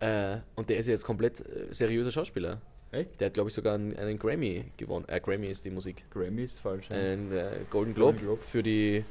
[0.00, 2.60] Äh, und der ist ja jetzt komplett äh, seriöser Schauspieler.
[2.92, 3.20] Echt?
[3.20, 5.04] Der hat, glaube ich, sogar einen, einen Grammy gewonnen.
[5.08, 6.04] Äh, Grammy ist die Musik.
[6.10, 6.88] Grammy ist falsch.
[6.90, 6.96] Ja.
[6.96, 8.42] Ein äh, Golden Globe, Golden Globe.
[8.42, 9.04] für die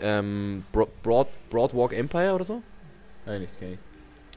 [0.00, 2.62] ähm, Bro Broad, Broadwalk Empire oder so.
[3.26, 3.78] Nein, nicht, kenn ich.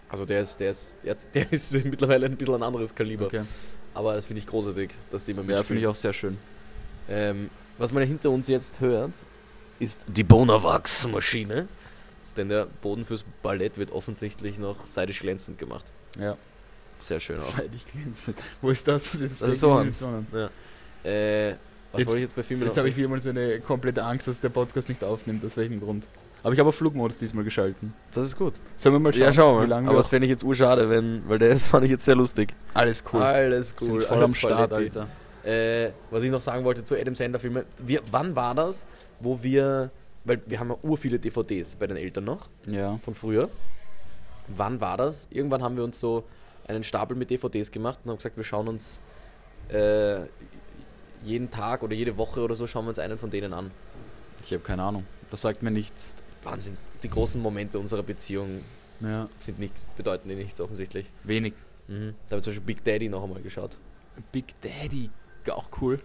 [0.10, 3.28] Also der ist, der ist, der, der ist mittlerweile ein bisschen ein anderes Kaliber.
[3.28, 3.44] Okay.
[3.94, 5.66] Aber das finde ich großartig, dass die immer Ja, mitspielen.
[5.66, 6.38] finde ich auch sehr schön.
[7.08, 9.14] Ähm, was man hinter uns jetzt hört,
[9.80, 11.68] ist die Bonawachs-Maschine.
[12.38, 15.86] Denn der Boden fürs Ballett wird offensichtlich noch seidisch glänzend gemacht.
[16.20, 16.38] Ja.
[17.00, 17.42] Sehr schön auch.
[17.42, 18.38] Seidig glänzend.
[18.62, 19.14] Wo ist das?
[19.14, 19.76] Was ist Das ist so.
[19.78, 20.26] Definition?
[21.04, 21.54] Äh,
[21.92, 24.04] was Jetzt- wollte ich jetzt bei Filmen Jetzt habe ich wieder mal so eine komplette
[24.04, 26.06] Angst, dass der Podcast nicht aufnimmt, aus welchem Grund.
[26.44, 27.94] Aber ich habe auf Flugmodus diesmal geschalten.
[28.14, 28.54] Das ist gut.
[28.78, 30.90] Sollen wir mal schauen, ja, schauen wir wie lange Aber das fände ich jetzt urschade,
[30.90, 32.54] wenn, weil der ist, fand ich jetzt sehr lustig.
[32.74, 33.22] Alles cool.
[33.22, 34.00] Alles Sind cool.
[34.00, 35.00] voll alles am Start, Paletti.
[35.00, 35.10] Alter.
[35.50, 37.64] Äh, was ich noch sagen wollte zu Adam Sandler Filmen.
[37.78, 38.86] Wir, wann war das,
[39.20, 39.92] wo wir,
[40.24, 42.50] weil wir haben ja ur viele DVDs bei den Eltern noch.
[42.68, 42.98] Ja.
[43.04, 43.50] von früher.
[44.48, 45.28] Wann war das?
[45.32, 46.24] Irgendwann haben wir uns so
[46.68, 49.00] einen Stapel mit DVDs gemacht und haben gesagt, wir schauen uns
[49.70, 50.22] äh,
[51.24, 53.72] jeden Tag oder jede Woche oder so schauen wir uns einen von denen an.
[54.44, 55.06] Ich habe keine Ahnung.
[55.32, 56.14] Das sagt mir nichts.
[56.44, 56.78] Wahnsinn.
[57.04, 58.62] Die großen Momente unserer Beziehung
[59.02, 59.30] Ja.
[59.40, 61.10] sind nichts, bedeuten die nichts offensichtlich.
[61.24, 61.54] Wenig.
[61.88, 62.16] Mhm.
[62.28, 63.78] Da haben wir zum Beispiel Big Daddy noch einmal geschaut.
[64.32, 65.10] Big Daddy,
[65.52, 66.00] auch cool.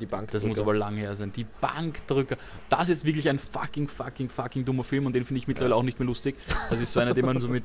[0.00, 0.30] Die Bank.
[0.30, 1.32] Das muss aber lange her sein.
[1.32, 2.36] Die Bankdrücker.
[2.68, 5.82] Das ist wirklich ein fucking, fucking, fucking dummer Film und den finde ich mittlerweile auch
[5.82, 6.36] nicht mehr lustig.
[6.70, 7.64] Das ist so einer, den man so mit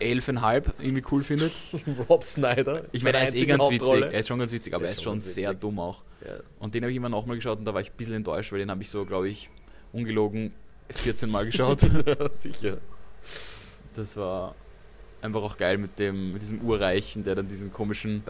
[0.00, 1.52] elfeinhalb irgendwie cool findet.
[2.08, 2.84] Rob Snyder.
[2.92, 3.80] Ich meine, er ist eh ganz witzig.
[3.80, 4.12] Hauptrolle.
[4.12, 5.60] Er ist schon ganz witzig, aber Er ist schon ganz sehr witzig.
[5.60, 6.02] dumm auch.
[6.24, 6.34] Ja.
[6.58, 8.58] Und den habe ich immer nochmal geschaut und da war ich ein bisschen enttäuscht, weil
[8.60, 9.50] den habe ich so, glaube ich,
[9.92, 10.52] ungelogen
[10.90, 11.80] 14 Mal geschaut.
[12.32, 12.78] Sicher.
[13.94, 14.54] Das war
[15.20, 18.22] einfach auch geil mit dem mit diesem Urreichen, der dann diesen komischen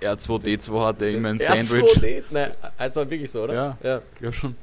[0.00, 0.14] Ja.
[0.14, 1.62] R2D2 hatte, immer ein R2D?
[1.62, 2.24] Sandwich.
[2.30, 3.54] Nein, also wirklich so, oder?
[3.54, 3.78] Ja.
[3.82, 4.02] ja.
[4.18, 4.56] Glaube schon.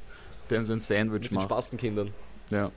[0.50, 1.46] Der ihm so ein Sandwich Mit den macht.
[1.46, 2.12] Spastenkindern.
[2.50, 2.72] Ja.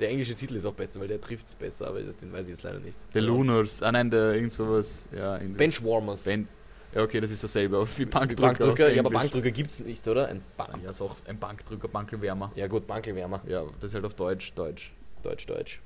[0.00, 2.50] Der englische Titel ist auch besser, weil der trifft es besser, aber den weiß ich
[2.54, 2.98] jetzt leider nicht.
[3.14, 3.82] Der Lunars.
[3.82, 5.08] Ah nein, der irgend sowas.
[5.16, 6.24] Ja, Benchwarmers.
[6.24, 6.48] Ben
[6.94, 8.42] ja, okay, das ist dasselbe, aber wie Bankdrücker.
[8.42, 9.10] Bankdrücker, ja, aber.
[9.10, 10.28] Bankdrücker gibt es nicht, oder?
[10.28, 10.82] Ein Bank.
[10.82, 12.52] Ja, ist auch ein Bankdrücker, Bankelwärmer.
[12.54, 13.40] Ja gut, Bankelwärmer.
[13.46, 14.92] Ja, das ist halt auf Deutsch, Deutsch.
[15.22, 15.80] Deutsch, Deutsch.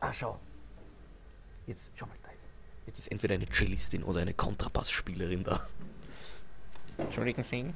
[0.00, 0.38] Ah, schau.
[1.66, 2.30] Jetzt, schau mal da.
[2.86, 5.68] Jetzt ist entweder eine Cellistin oder eine Kontrabassspielerin da.
[6.98, 7.72] Entschuldigen Sie.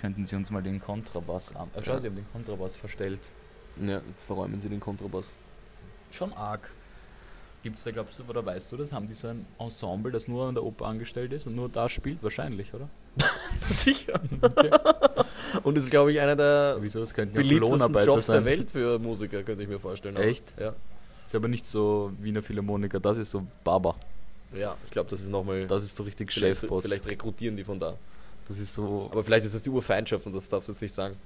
[0.00, 1.70] Könnten Sie uns mal den Kontrabass an.
[1.74, 3.30] Äh, schau, Sie haben den Kontrabass verstellt.
[3.80, 5.32] Ja, jetzt verräumen sie den Kontrabass.
[6.10, 6.70] Schon arg.
[7.62, 8.92] Gibt es da, glaubst du, oder weißt du das?
[8.92, 11.88] Haben die so ein Ensemble, das nur an der Oper angestellt ist und nur da
[11.88, 12.20] spielt?
[12.22, 12.88] Wahrscheinlich, oder?
[13.70, 14.20] Sicher.
[14.40, 14.70] Okay.
[15.62, 16.98] Und es ist, glaube ich, einer der Wieso?
[17.00, 18.42] Das beliebtesten Jobs sein.
[18.42, 20.16] der Welt für Musiker, könnte ich mir vorstellen.
[20.16, 20.20] auch.
[20.22, 20.52] Echt?
[20.58, 20.74] Ja.
[21.24, 23.94] Ist aber nicht so Wiener Philharmoniker, das ist so Baba.
[24.54, 25.66] Ja, ich glaube, das ist nochmal.
[25.66, 26.84] Das ist so richtig Chefboss.
[26.84, 27.96] vielleicht rekrutieren die von da.
[28.48, 30.94] Das ist so, Aber vielleicht ist das die Urfeindschaft und das darfst du jetzt nicht
[30.94, 31.16] sagen.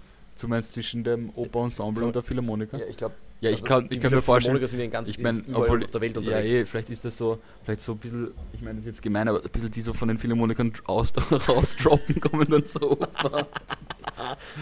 [0.41, 2.87] Du meinst zwischen dem Operensemble und der Philharmoniker?
[2.89, 3.15] ich glaube.
[3.41, 6.21] Ja, ich kann, ich kann mir vorstellen, ja ich meine, obwohl, auf der Welt ja,
[6.21, 6.51] unterwegs.
[6.53, 9.29] eh, vielleicht ist das so, vielleicht so ein bisschen, ich meine, das ist jetzt gemein,
[9.29, 11.13] aber ein bisschen die so von den Philharmonikern aus,
[11.49, 13.47] rausdroppen, kommen dann so Oper.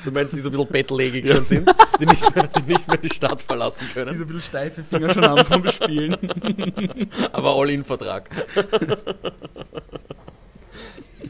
[0.05, 1.71] Du meinst, die so ein bisschen bettlägig schon sind,
[2.01, 4.83] die nicht, mehr, die nicht mehr die Stadt verlassen die können, so ein bisschen steife
[4.83, 6.17] Finger schon haben vom Spielen.
[7.33, 8.29] aber All-In-Vertrag.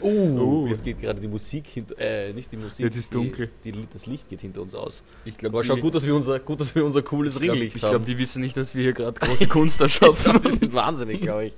[0.00, 0.66] Uh, Uh.
[0.66, 2.84] jetzt geht gerade die Musik hinter, äh, nicht die Musik.
[2.84, 3.50] Jetzt ist die, dunkel.
[3.64, 5.02] Die, das Licht geht hinter uns aus.
[5.24, 7.52] Ich glaube, Aber schau, gut, dass wir unser, gut, dass wir unser cooles ich glaube,
[7.54, 8.04] Ringlicht glaub, haben.
[8.04, 10.40] die wissen nicht, dass wir hier gerade große Kunst erschaffen.
[10.44, 11.54] die sind wahnsinnig, glaube ich.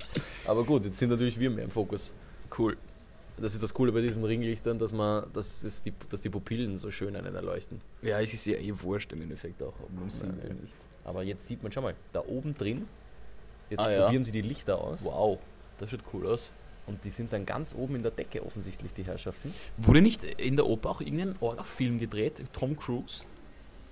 [0.47, 2.13] Aber gut, jetzt sind natürlich wir mehr im Fokus.
[2.59, 2.77] cool.
[3.39, 6.77] das ist das Coole bei diesen Ringlichtern, dass man, dass, es die, dass die Pupillen
[6.79, 7.81] so schön einen erleuchten.
[8.03, 9.75] Ja, es ist ja eh wurscht im Endeffekt auch,
[10.09, 10.59] sieht Nein.
[10.63, 10.73] nicht.
[11.05, 12.87] Aber jetzt sieht man, schau mal, da oben drin,
[13.71, 14.03] jetzt Ah, ja.
[14.05, 15.05] probieren sie die Lichter aus.
[15.05, 15.39] Wow,
[15.79, 16.51] das schaut cool aus.
[16.87, 19.53] Und die sind dann ganz oben in der Decke offensichtlich, die Herrschaften.
[19.77, 22.43] Wurde nicht in der Oper auch irgendein Orga-Film gedreht?
[22.53, 23.25] Tom Cruise?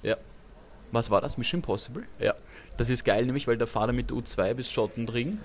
[0.02, 0.16] Ja.
[0.92, 1.36] Was war das?
[1.36, 2.04] Mission Impossible?
[2.20, 2.34] Ja.
[2.76, 5.40] Das ist geil, nämlich, weil da fahrt er mit der U2 bis Schottendring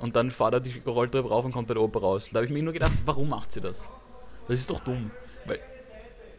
[0.00, 2.28] und dann fahrt er die Rolltreppe rauf und kommt bei der Oper raus.
[2.32, 3.88] Da habe ich mir nur gedacht, warum macht sie das?
[4.48, 5.12] Das ist doch dumm.
[5.44, 5.60] Weil,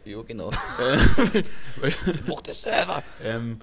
[0.03, 0.49] Ja, genau.
[1.79, 1.93] weil,
[2.27, 3.01] Mach das selber.
[3.23, 3.59] ähm,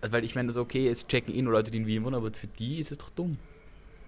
[0.00, 2.16] weil ich meine, das ist okay, jetzt checken eh nur Leute, die in Wien wohnen,
[2.16, 3.38] aber für die ist es doch dumm.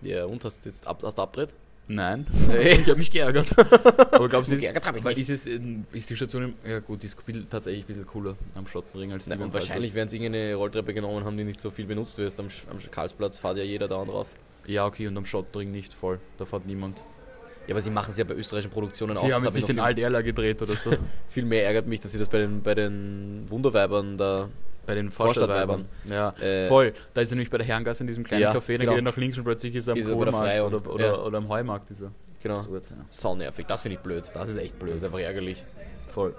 [0.00, 1.54] Ja, und hast du jetzt ab, hast du abgedreht?
[1.88, 2.72] Nein, Nee.
[2.80, 3.58] ich habe mich geärgert.
[3.58, 5.28] aber glaubst du, ist, Geärgert hab ich weil nicht.
[5.28, 5.60] ist, es,
[5.92, 7.18] ist die Station, im, ja gut, die ist
[7.50, 11.24] tatsächlich ein bisschen cooler am Schottenring als die Nein, wahrscheinlich werden sie irgendeine Rolltreppe genommen
[11.24, 12.38] haben, die nicht so viel benutzt wird.
[12.38, 14.28] Am, am Karlsplatz fährt ja jeder dauernd drauf.
[14.66, 16.20] Ja, okay, und am Schottenring nicht voll.
[16.38, 17.04] Da fährt niemand.
[17.66, 19.24] Ja, aber sie machen es ja bei österreichischen Produktionen auch.
[19.24, 20.90] Sie haben jetzt nicht den noch Alt Erla gedreht oder so.
[20.90, 24.48] viel, viel mehr ärgert mich, dass sie das bei den, bei den Wunderweibern da.
[24.86, 25.86] Bei den Vorstadtweibern.
[26.06, 26.34] Vorstadtweibern.
[26.42, 26.92] Ja, Äh, voll.
[27.14, 28.92] Da ist er nämlich bei der Herrengasse in diesem kleinen Ja, Café, dann genau.
[28.92, 30.74] geht er nach links und plötzlich ist er am Ist er bei der Kohlmarkt Freiung.
[30.74, 31.18] oder, oder, Ja.
[31.18, 31.90] oder am Heumarkt.
[31.90, 32.10] Ist er.
[32.42, 32.56] Genau.
[32.56, 32.96] Absurd, ja.
[33.10, 33.66] Sau nervig.
[33.66, 34.24] Das finde ich blöd.
[34.34, 34.94] Das ist echt Das blöd.
[34.96, 35.64] ist einfach ärgerlich.
[36.08, 36.34] Voll.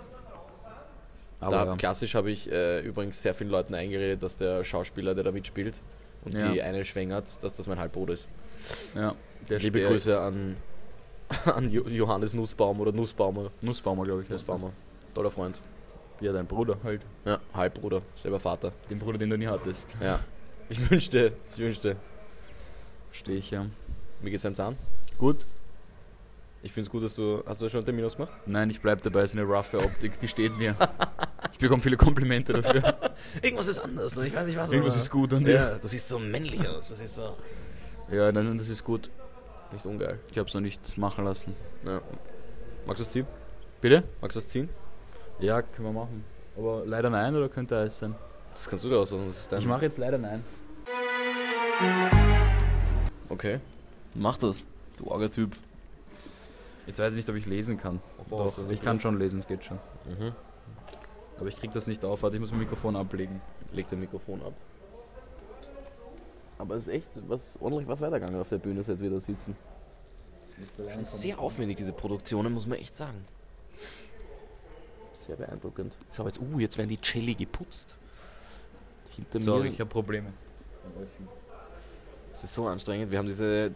[1.39, 1.75] Aber da.
[1.75, 5.81] Klassisch habe ich äh, übrigens sehr vielen Leuten eingeredet, dass der Schauspieler, der da mitspielt
[6.25, 8.29] und die eine schwängert, dass das mein Halbbruder ist.
[8.95, 9.13] ja,
[9.49, 10.55] Liebe Grüße an,
[11.45, 13.51] an Jo- Johannes Nussbaum oder Nussbaumer.
[13.61, 14.29] Nussbaumer, glaube ich.
[14.29, 14.33] er.
[14.33, 14.71] Nussbaumer.
[15.13, 15.59] Toller Freund.
[16.21, 17.01] Ja, dein Bruder halt.
[17.25, 18.71] Ja, Halbbruder, selber Vater.
[18.89, 19.95] Den Bruder, den du nie hattest.
[20.01, 20.19] Ja.
[20.69, 21.97] Ich wünschte, ich wünschte.
[23.11, 23.65] Stehe ich ja.
[24.21, 24.77] Wie geht's deinem Zahn?
[25.17, 25.45] Gut.
[26.63, 27.43] Ich finde es gut, dass du.
[27.45, 28.31] Hast du schon einen Termin ausgemacht?
[28.45, 30.75] Nein, ich bleib dabei, es ist eine roughe Optik, die steht mir.
[31.51, 32.95] Ich bekomme viele Komplimente dafür.
[33.41, 34.71] Irgendwas ist anders, ich weiß nicht was.
[34.71, 35.53] Irgendwas ist gut an dir.
[35.53, 36.89] Ja, das sieht so männlich aus.
[36.89, 37.35] Das ist so.
[38.11, 39.11] Ja, nein, das ist gut.
[39.73, 40.19] Nicht ungeil.
[40.31, 41.53] Ich habe es noch nicht machen lassen.
[41.85, 42.01] Ja.
[42.85, 43.27] Magst du es ziehen?
[43.81, 44.03] Bitte?
[44.21, 44.69] Magst du es ziehen?
[45.43, 46.23] Ja, können wir machen.
[46.55, 48.15] Aber leider nein oder könnte es sein?
[48.53, 49.27] Das kannst du dir aussuchen.
[49.27, 50.41] Das ist dein Ich mache jetzt leider nein.
[53.27, 53.59] Okay.
[54.13, 54.63] Mach das,
[54.95, 55.57] du arger Typ.
[56.87, 57.99] Jetzt weiß ich nicht, ob ich lesen kann.
[58.29, 59.79] Doch, ich kann schon lesen, es geht schon.
[60.05, 60.31] Mhm.
[61.37, 63.41] Aber ich krieg das nicht auf, warte, ich muss mein Mikrofon ablegen.
[63.73, 64.53] Leg dein Mikrofon ab.
[66.57, 69.57] Aber es ist echt was ordentlich was weitergegangen auf der Bühne, seit wir da sitzen.
[71.03, 73.25] Sehr aufwendig, diese Produktionen, muss man echt sagen.
[75.13, 75.95] Sehr beeindruckend.
[76.15, 77.95] Schau jetzt, uh, jetzt werden die Celli geputzt.
[79.15, 79.73] Hinter Sorry, mir.
[79.73, 80.33] ich habe Probleme.
[82.31, 83.11] Es ist so anstrengend.
[83.11, 83.71] Wir haben diese.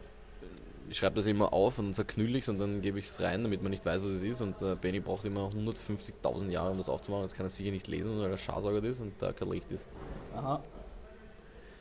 [0.89, 3.61] Ich schreibe das immer auf und zerknüll ich's und dann gebe ich es rein, damit
[3.61, 4.41] man nicht weiß, was es ist.
[4.41, 7.23] Und äh, Benny braucht immer 150.000 Jahre, um das aufzumachen.
[7.23, 9.85] Jetzt kann er sicher nicht lesen, weil er Scharsauger ist und da kein Licht ist.
[10.33, 10.63] Aha.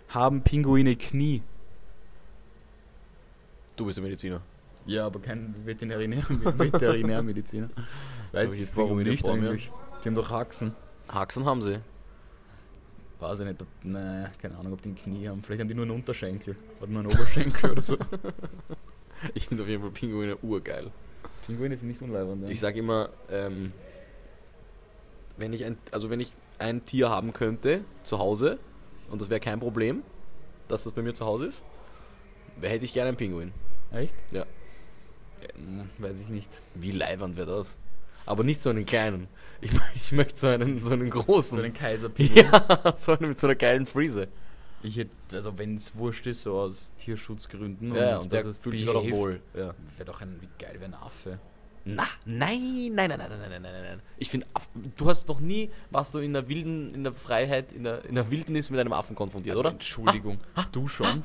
[0.08, 1.42] Haben Pinguine Knie?
[3.76, 4.40] Du bist der Mediziner.
[4.86, 7.70] Ja, aber kein Veterinär, Veterinärmediziner.
[8.32, 9.50] Weiß Aber ich, jetzt warum nicht vor mir.
[9.50, 9.70] eigentlich?
[10.02, 10.74] Die haben doch Haxen.
[11.08, 11.80] Haxen haben sie.
[13.18, 15.42] Weiß ich nicht, ob, nee, keine Ahnung, ob die ein Knie haben.
[15.42, 17.96] Vielleicht haben die nur einen Unterschenkel oder nur einen Oberschenkel oder so.
[19.34, 20.90] Ich finde auf jeden Fall Pinguine urgeil.
[21.46, 22.42] Pinguine sind nicht unleibend.
[22.44, 22.48] Ja.
[22.50, 23.72] Ich sag immer, ähm,
[25.38, 28.58] wenn ich ein, also wenn ich ein Tier haben könnte zu Hause
[29.10, 30.02] und das wäre kein Problem,
[30.68, 31.62] dass das bei mir zu Hause ist,
[32.60, 33.52] wer hätte ich gerne einen Pinguin.
[33.90, 34.14] Echt?
[34.32, 34.44] Ja.
[35.56, 36.50] Ähm, weiß ich nicht.
[36.74, 37.76] Wie leibernd wäre das?
[38.26, 39.28] Aber nicht so einen kleinen.
[39.60, 41.56] Ich, ich möchte so einen, so einen großen.
[41.56, 42.36] So einen Kaiserpinguin.
[42.52, 44.28] ja, so einen mit so einer geilen Friese.
[44.82, 48.58] Ich hätte, also wenn es wurscht ist, so aus Tierschutzgründen Ja, und der dass es
[48.58, 49.40] fühlt sich behaved, wohl.
[49.54, 49.74] Ja.
[49.96, 51.38] Wäre doch ein, wie geil wäre ein Affe.
[51.88, 54.02] Na, nein, nein, nein, nein, nein, nein, nein, nein, nein.
[54.18, 54.46] Ich finde,
[54.96, 58.16] du hast noch nie, warst du in der wilden, in der Freiheit, in der, in
[58.16, 59.70] der Wildnis mit einem Affen konfrontiert, Also, oder?
[59.70, 60.38] Entschuldigung.
[60.72, 61.22] du schon?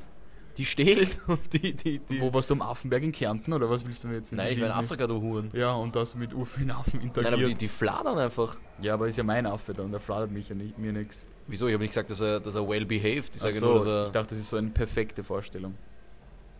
[0.61, 2.21] Die stehlen und die, die, die.
[2.21, 4.53] Wo warst du am Affenberg in Kärnten oder was willst du mir jetzt in Nein,
[4.53, 4.73] ich war in?
[4.73, 5.49] Afrika, du Huren.
[5.53, 7.33] Ja, und das mit urvielen Affen Nein, interagiert.
[7.33, 8.57] aber die, die fladern einfach.
[8.79, 11.25] ja, aber ist ja mein Affe da und der fladert mich ja nicht, mir nichts.
[11.47, 11.65] Wieso?
[11.65, 13.35] Ich habe nicht gesagt, dass er, dass er well behaved.
[13.35, 14.05] Ich sage so, nur, er.
[14.05, 15.73] ich dachte, das ist so eine perfekte Vorstellung.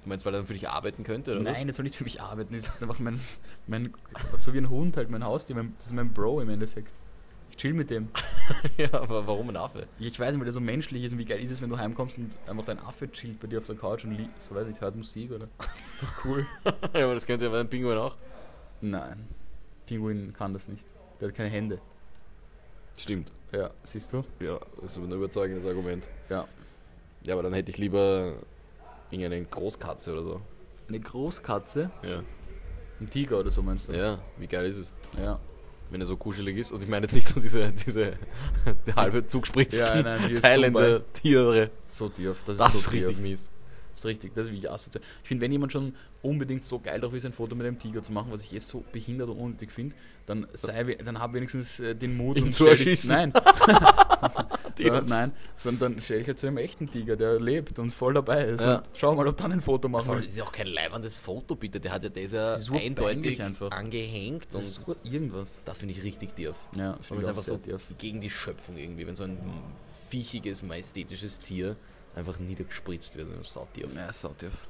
[0.02, 2.04] du meinst, weil er dann für dich arbeiten könnte, oder Nein, das soll nicht für
[2.04, 2.56] mich arbeiten.
[2.56, 3.20] Das ist einfach mein,
[3.68, 3.94] mein,
[4.38, 5.56] so wie ein Hund halt, mein Haustier.
[5.56, 6.94] Mein, das ist mein Bro im Endeffekt.
[7.52, 8.10] Ich chill mit dem.
[8.78, 9.88] ja, aber warum ein Affe?
[10.00, 11.78] Ich weiß nicht, weil der so menschlich ist und wie geil ist es, wenn du
[11.78, 14.68] heimkommst und einfach dein Affe chillt bei dir auf der Couch und liegt, so weiß
[14.68, 15.48] ich, hört Musik oder.
[15.94, 16.48] Ist doch cool.
[16.66, 18.16] ja, aber das könnte ja bei einem Pinguin auch.
[18.80, 19.28] Nein.
[19.86, 20.88] Pinguin kann das nicht.
[21.20, 21.80] Der hat keine Hände.
[22.98, 23.32] Stimmt.
[23.52, 24.24] Ja, siehst du?
[24.40, 26.08] Ja, das ist ein überzeugendes Argument.
[26.30, 26.48] Ja.
[27.24, 28.36] Ja, aber dann hätte ich lieber
[29.12, 30.42] irgendeine Großkatze oder so.
[30.88, 32.24] Eine Großkatze, Ja.
[33.00, 33.94] ein Tiger oder so meinst du?
[33.94, 34.94] Ja, wie geil ist es?
[35.18, 35.40] Ja.
[35.92, 36.72] Wenn er so kuschelig ist.
[36.72, 38.14] Und ich meine jetzt nicht so diese, diese
[38.88, 41.02] die halbe zugspritzten Ja, nein, ist Dubai.
[41.14, 41.70] Tiere.
[41.88, 42.42] So tief.
[42.46, 43.20] Das, Das ist ist so richtig tief.
[43.24, 43.52] mies.
[43.96, 45.04] ist richtig, das ist wie ich asozial.
[45.22, 48.02] Ich finde, wenn jemand schon unbedingt so geil drauf ist, ein Foto mit einem Tiger
[48.02, 51.80] zu machen, was ich eh so behindert und unnötig finde, dann sei, dann hab wenigstens
[51.82, 53.10] äh, den Mut Ihn und zu stell dich- erschießen.
[53.10, 53.34] Nein.
[54.80, 58.14] äh, nein, sondern dann stell dich halt zu einem echten Tiger, der lebt und voll
[58.14, 58.62] dabei ist.
[58.62, 58.78] Ja.
[58.78, 61.18] Und schau mal, ob dann ein Foto machen allem, das ist ja auch kein leibendes
[61.18, 61.80] Foto, bitte.
[61.80, 63.72] Der hat ja, ist ja Das eindeutig einfach.
[63.72, 64.48] angehängt.
[64.52, 65.60] Das ist und so irgendwas.
[65.66, 66.56] das finde ich richtig tief.
[66.76, 67.82] Ja, ich das ist einfach so tief.
[67.98, 69.40] gegen die Schöpfung irgendwie, wenn so ein
[70.10, 71.76] viechiges, majestätisches Tier
[72.16, 73.32] einfach niedergespritzt wird.
[73.32, 73.88] Das ist sautief.
[73.96, 74.68] Ja, so tief.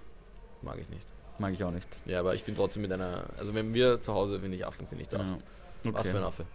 [0.62, 1.14] Mag ich nicht.
[1.40, 1.88] Mag ich auch nicht.
[2.06, 4.88] Ja, aber ich finde trotzdem mit einer, also wenn wir zu Hause, finde ich Affen,
[4.88, 5.18] finde ich da.
[5.18, 5.38] Ja.
[5.86, 6.46] Was für ein Affe?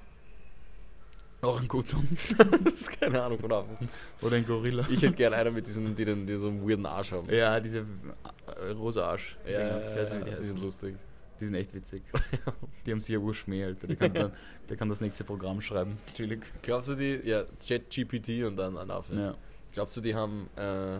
[1.43, 2.09] Orangutan.
[2.65, 3.89] das ist keine Ahnung von Affen.
[4.23, 4.87] Oder ein Gorilla.
[4.91, 7.33] Ich hätte gerne einer mit diesen, die, den, die so einen weirden Arsch haben.
[7.33, 9.37] Ja, diese äh, rosa Arsch.
[9.45, 10.97] Weiß nicht, wie die die sind lustig.
[11.39, 12.03] Die sind echt witzig.
[12.87, 13.89] Die haben sicher Urschmäh, Alter.
[13.89, 14.33] Der kann, dann,
[14.71, 15.95] der kann das nächste Programm schreiben.
[15.95, 16.41] Ist chillig.
[16.63, 19.15] Glaubst du die, ja, ChatGPT und dann ein Affe.
[19.15, 19.35] Ja.
[19.73, 20.99] Glaubst du, die haben, äh,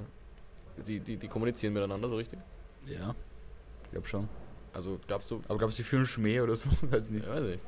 [0.87, 2.39] die, die, die kommunizieren miteinander so richtig?
[2.85, 3.15] Ja.
[3.85, 4.29] Ich glaube schon.
[4.75, 6.69] Also glaubst du, Aber glaubst du, die führen Schmäh oder so?
[6.83, 7.25] Weiß ich nicht.
[7.25, 7.63] ja, weiß nicht.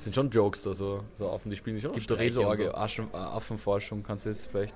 [0.00, 2.22] Das sind schon Jokes da, so, so Affen, die spielen sich schon Gibt doch so
[2.22, 4.74] Streiche und arge Aschen- Affenforschung, kannst du es vielleicht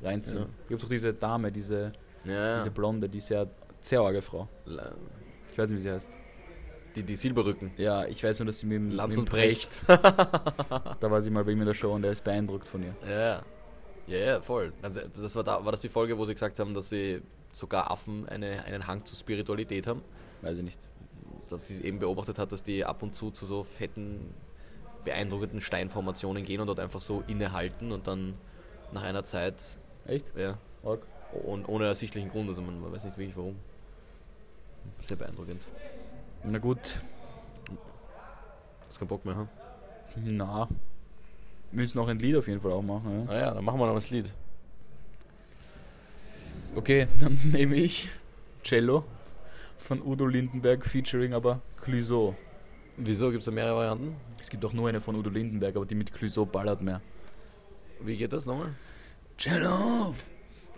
[0.00, 0.42] reinziehen.
[0.42, 0.46] Ja.
[0.68, 1.90] Gibt doch diese Dame, diese,
[2.22, 3.48] Ja, diese Blonde, die sehr,
[3.80, 4.48] sehr arge Frau.
[5.50, 6.08] Ich weiß nicht, wie sie heißt.
[6.94, 7.72] die, die Silberrücken.
[7.78, 9.80] Ja, ich weiß nur, dass sie mit dem Lanz mit dem und Brecht.
[9.88, 12.94] Da war sie mal bei ihm in der Show und der ist beeindruckt von ihr.
[13.08, 13.42] Ja,
[14.06, 14.72] ja, ja, voll.
[14.82, 17.90] Also, das war, da, war das die Folge, wo sie gesagt haben, dass sie sogar
[17.90, 20.02] Affen eine, einen Hang zur Spiritualität haben?
[20.42, 20.78] Weiß ich nicht.
[21.48, 24.32] Dass sie eben beobachtet hat, dass die ab und zu zu so fetten,
[25.04, 28.34] beeindruckenden Steinformationen gehen und dort einfach so innehalten und dann
[28.92, 29.62] nach einer Zeit,
[30.06, 30.36] Echt?
[30.36, 31.06] ja, Arg.
[31.44, 33.56] und ohne ersichtlichen Grund, also man, man weiß nicht wirklich warum.
[35.00, 35.66] Sehr beeindruckend.
[36.44, 37.00] Na gut.
[38.86, 39.48] Hast keinen Bock mehr, hm?
[40.24, 40.68] Na.
[41.70, 43.26] Wir müssen auch ein Lied auf jeden Fall auch machen.
[43.26, 43.32] Ja?
[43.32, 44.32] Ah ja, dann machen wir noch das Lied.
[46.74, 48.08] Okay, dann nehme ich
[48.62, 49.04] Cello
[49.78, 52.34] von Udo Lindenberg featuring aber Clouseau.
[53.02, 53.30] Wieso?
[53.30, 54.14] Gibt es da mehrere Varianten?
[54.40, 57.00] Es gibt auch nur eine von Udo Lindenberg, aber die mit Clouseau ballert mehr.
[58.02, 58.74] Wie geht das nochmal?
[59.38, 60.14] Cello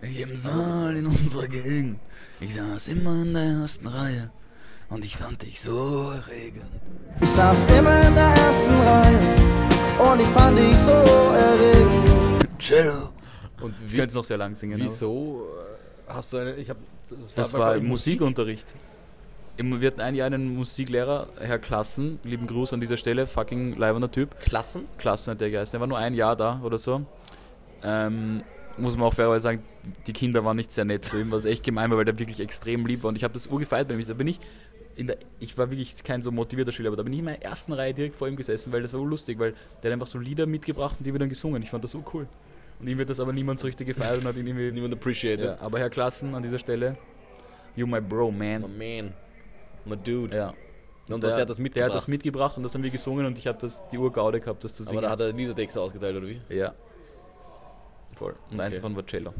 [0.01, 1.99] in jedem Saal in unserer Gegend.
[2.39, 4.31] Ich saß immer in der ersten Reihe
[4.89, 6.69] und ich fand dich so erregend.
[7.21, 12.47] Ich saß immer in der ersten Reihe und ich fand dich so erregend.
[12.59, 13.09] Cello.
[13.61, 14.77] Und Ich könnte es noch sehr lang singen.
[14.79, 15.45] Wieso
[16.07, 16.55] äh, hast du eine.
[16.55, 16.77] Ich hab,
[17.09, 18.71] das Das war bei im Musikunterricht.
[18.71, 18.93] Im-
[19.55, 24.09] Wir hatten ein Jahr einen Musiklehrer, Herr Klassen, lieben Gruß an dieser Stelle, fucking leibender
[24.09, 24.39] Typ.
[24.39, 24.85] Klassen?
[24.97, 27.05] Klassen hat der geheißen, der war nur ein Jahr da oder so.
[27.83, 28.41] Ähm,
[28.77, 29.63] muss man auch fairerweise sagen,
[30.07, 32.39] die Kinder waren nicht sehr nett zu ihm, was echt gemein war, weil der wirklich
[32.39, 34.05] extrem lieb war und ich habe das urgefeiert bei ihm.
[34.07, 34.39] Da bin ich
[34.95, 37.41] in der, ich war wirklich kein so motivierter Schüler, aber da bin ich in meiner
[37.41, 40.17] ersten Reihe direkt vor ihm gesessen, weil das war lustig, weil der hat einfach so
[40.17, 41.61] Lieder mitgebracht und die wir dann gesungen.
[41.61, 42.27] Ich fand das so cool.
[42.79, 45.45] Und ihm wird das aber niemand so richtig gefeiert und hat ihn irgendwie Niemand appreciated.
[45.45, 46.97] ja, aber Herr Klassen an dieser Stelle,
[47.75, 49.13] you my bro, My man.
[49.85, 50.35] My dude.
[50.35, 50.53] Ja.
[51.09, 51.89] Und der, hat das Der mitgebracht.
[51.91, 54.63] hat das mitgebracht und das haben wir gesungen und ich habe das die Urgaude gehabt,
[54.63, 54.99] das zu singen.
[54.99, 56.41] aber da hat er Liedertexte ausgeteilt, oder wie?
[56.49, 56.73] ja.
[58.15, 58.35] Voll.
[58.51, 58.81] Und eins Okay.
[58.81, 59.33] davon war Cello.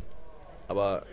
[0.68, 1.04] Aber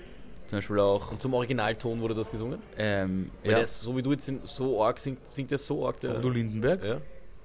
[0.46, 2.58] Zum Beispiel auch, zum Originalton wurde das gesungen?
[2.78, 5.86] ähm, Weil ja, der ist, so wie du jetzt so arg singt, singt der so
[5.86, 6.00] arg.
[6.00, 6.82] Der, Udo Lindenberg.
[6.84, 6.96] ja?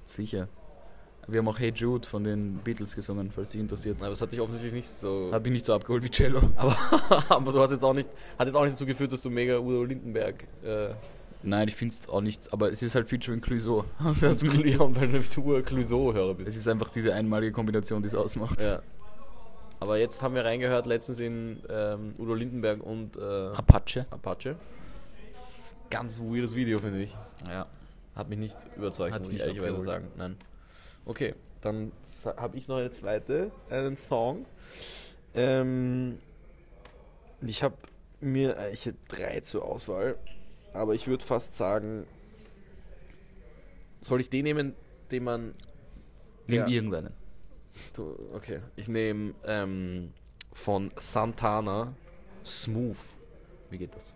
[0.06, 0.48] Sicher.
[1.28, 4.00] Wir haben auch Hey Jude von den Beatles gesungen, falls dich interessiert.
[4.00, 5.28] Aber es hat dich offensichtlich nicht so.
[5.32, 6.40] Hat mich nicht so abgeholt wie Cello.
[6.56, 6.76] aber,
[7.28, 8.08] aber du hast jetzt auch nicht,
[8.38, 10.44] hat jetzt auch nicht dazu geführt, dass du mega Udo Lindenberg.
[10.64, 10.90] Äh,
[11.46, 13.84] Nein, ich finde es auch nicht, aber es ist halt featuring Clouseau.
[14.20, 16.48] Das Leon, weil du nämlich du Ur Clouseau-Hörer bist.
[16.48, 18.60] es ist einfach diese einmalige Kombination, die es ausmacht.
[18.62, 18.82] Ja.
[19.78, 24.06] Aber jetzt haben wir reingehört, letztens in ähm, Udo Lindenberg und äh, Apache.
[24.10, 24.56] Apache.
[25.30, 27.16] Das ist ein ganz weirdes Video, finde ich.
[27.46, 27.66] Ja.
[28.16, 30.08] Hat mich nicht überzeugt, Hat muss ich ehrlicherweise sagen.
[30.16, 30.36] Nein.
[31.04, 31.92] Okay, dann
[32.36, 34.46] habe ich noch eine zweite, einen Song.
[35.34, 36.18] Ähm,
[37.40, 37.76] ich habe
[38.20, 40.16] mir, äh, ich hätte drei zur Auswahl,
[40.72, 42.06] aber ich würde fast sagen,
[44.00, 44.74] soll ich den nehmen,
[45.10, 45.54] den man
[46.46, 46.66] Nimm Ja.
[46.68, 47.12] irgendeinen.
[47.94, 50.12] Du, okay, ich nehme ähm,
[50.52, 51.92] von Santana
[52.44, 52.96] Smooth.
[53.70, 54.14] Wie geht das?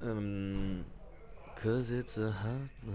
[0.00, 0.84] Ähm,
[1.56, 2.90] Cause it's a hot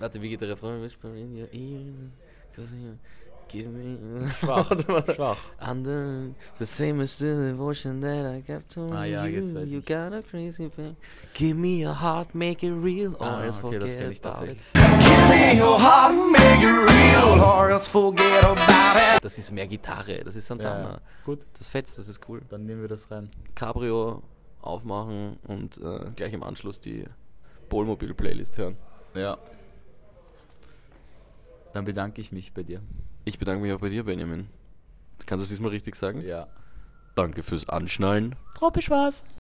[0.00, 0.82] Warte, wie geht der Refrain?
[0.82, 2.10] Whisper in your ear.
[2.54, 2.96] Cause you
[3.48, 3.96] give me.
[4.40, 4.68] Schwach.
[5.14, 5.36] Schwach.
[6.58, 9.40] The same as the devotion that I kept to Ah, ja, you.
[9.40, 9.86] jetzt weiß you ich.
[9.86, 10.96] got a crazy thing.
[11.34, 13.14] Give me your heart, make it real.
[13.18, 14.58] Or Ah, else okay, das forget kenne ich about it.
[14.74, 19.22] Give me your heart make it real, or else forget about it.
[19.24, 20.88] Das ist mehr Gitarre, das ist Ja, Santana.
[20.94, 21.00] ja.
[21.24, 22.40] Gut, Das fetzt, das ist cool.
[22.48, 23.28] dann nehmen wir das rein.
[23.54, 24.22] Cabrio
[24.62, 27.04] aufmachen und äh, gleich im Anschluss die
[27.68, 28.76] Polmobil-Playlist hören.
[29.14, 29.38] Ja.
[31.72, 32.80] Dann bedanke ich mich bei dir.
[33.28, 34.46] Ich bedanke mich auch bei dir, Benjamin.
[35.26, 36.22] Kannst du es diesmal richtig sagen?
[36.22, 36.46] Ja.
[37.16, 38.36] Danke fürs Anschnallen.
[38.54, 39.24] Tropisch war's.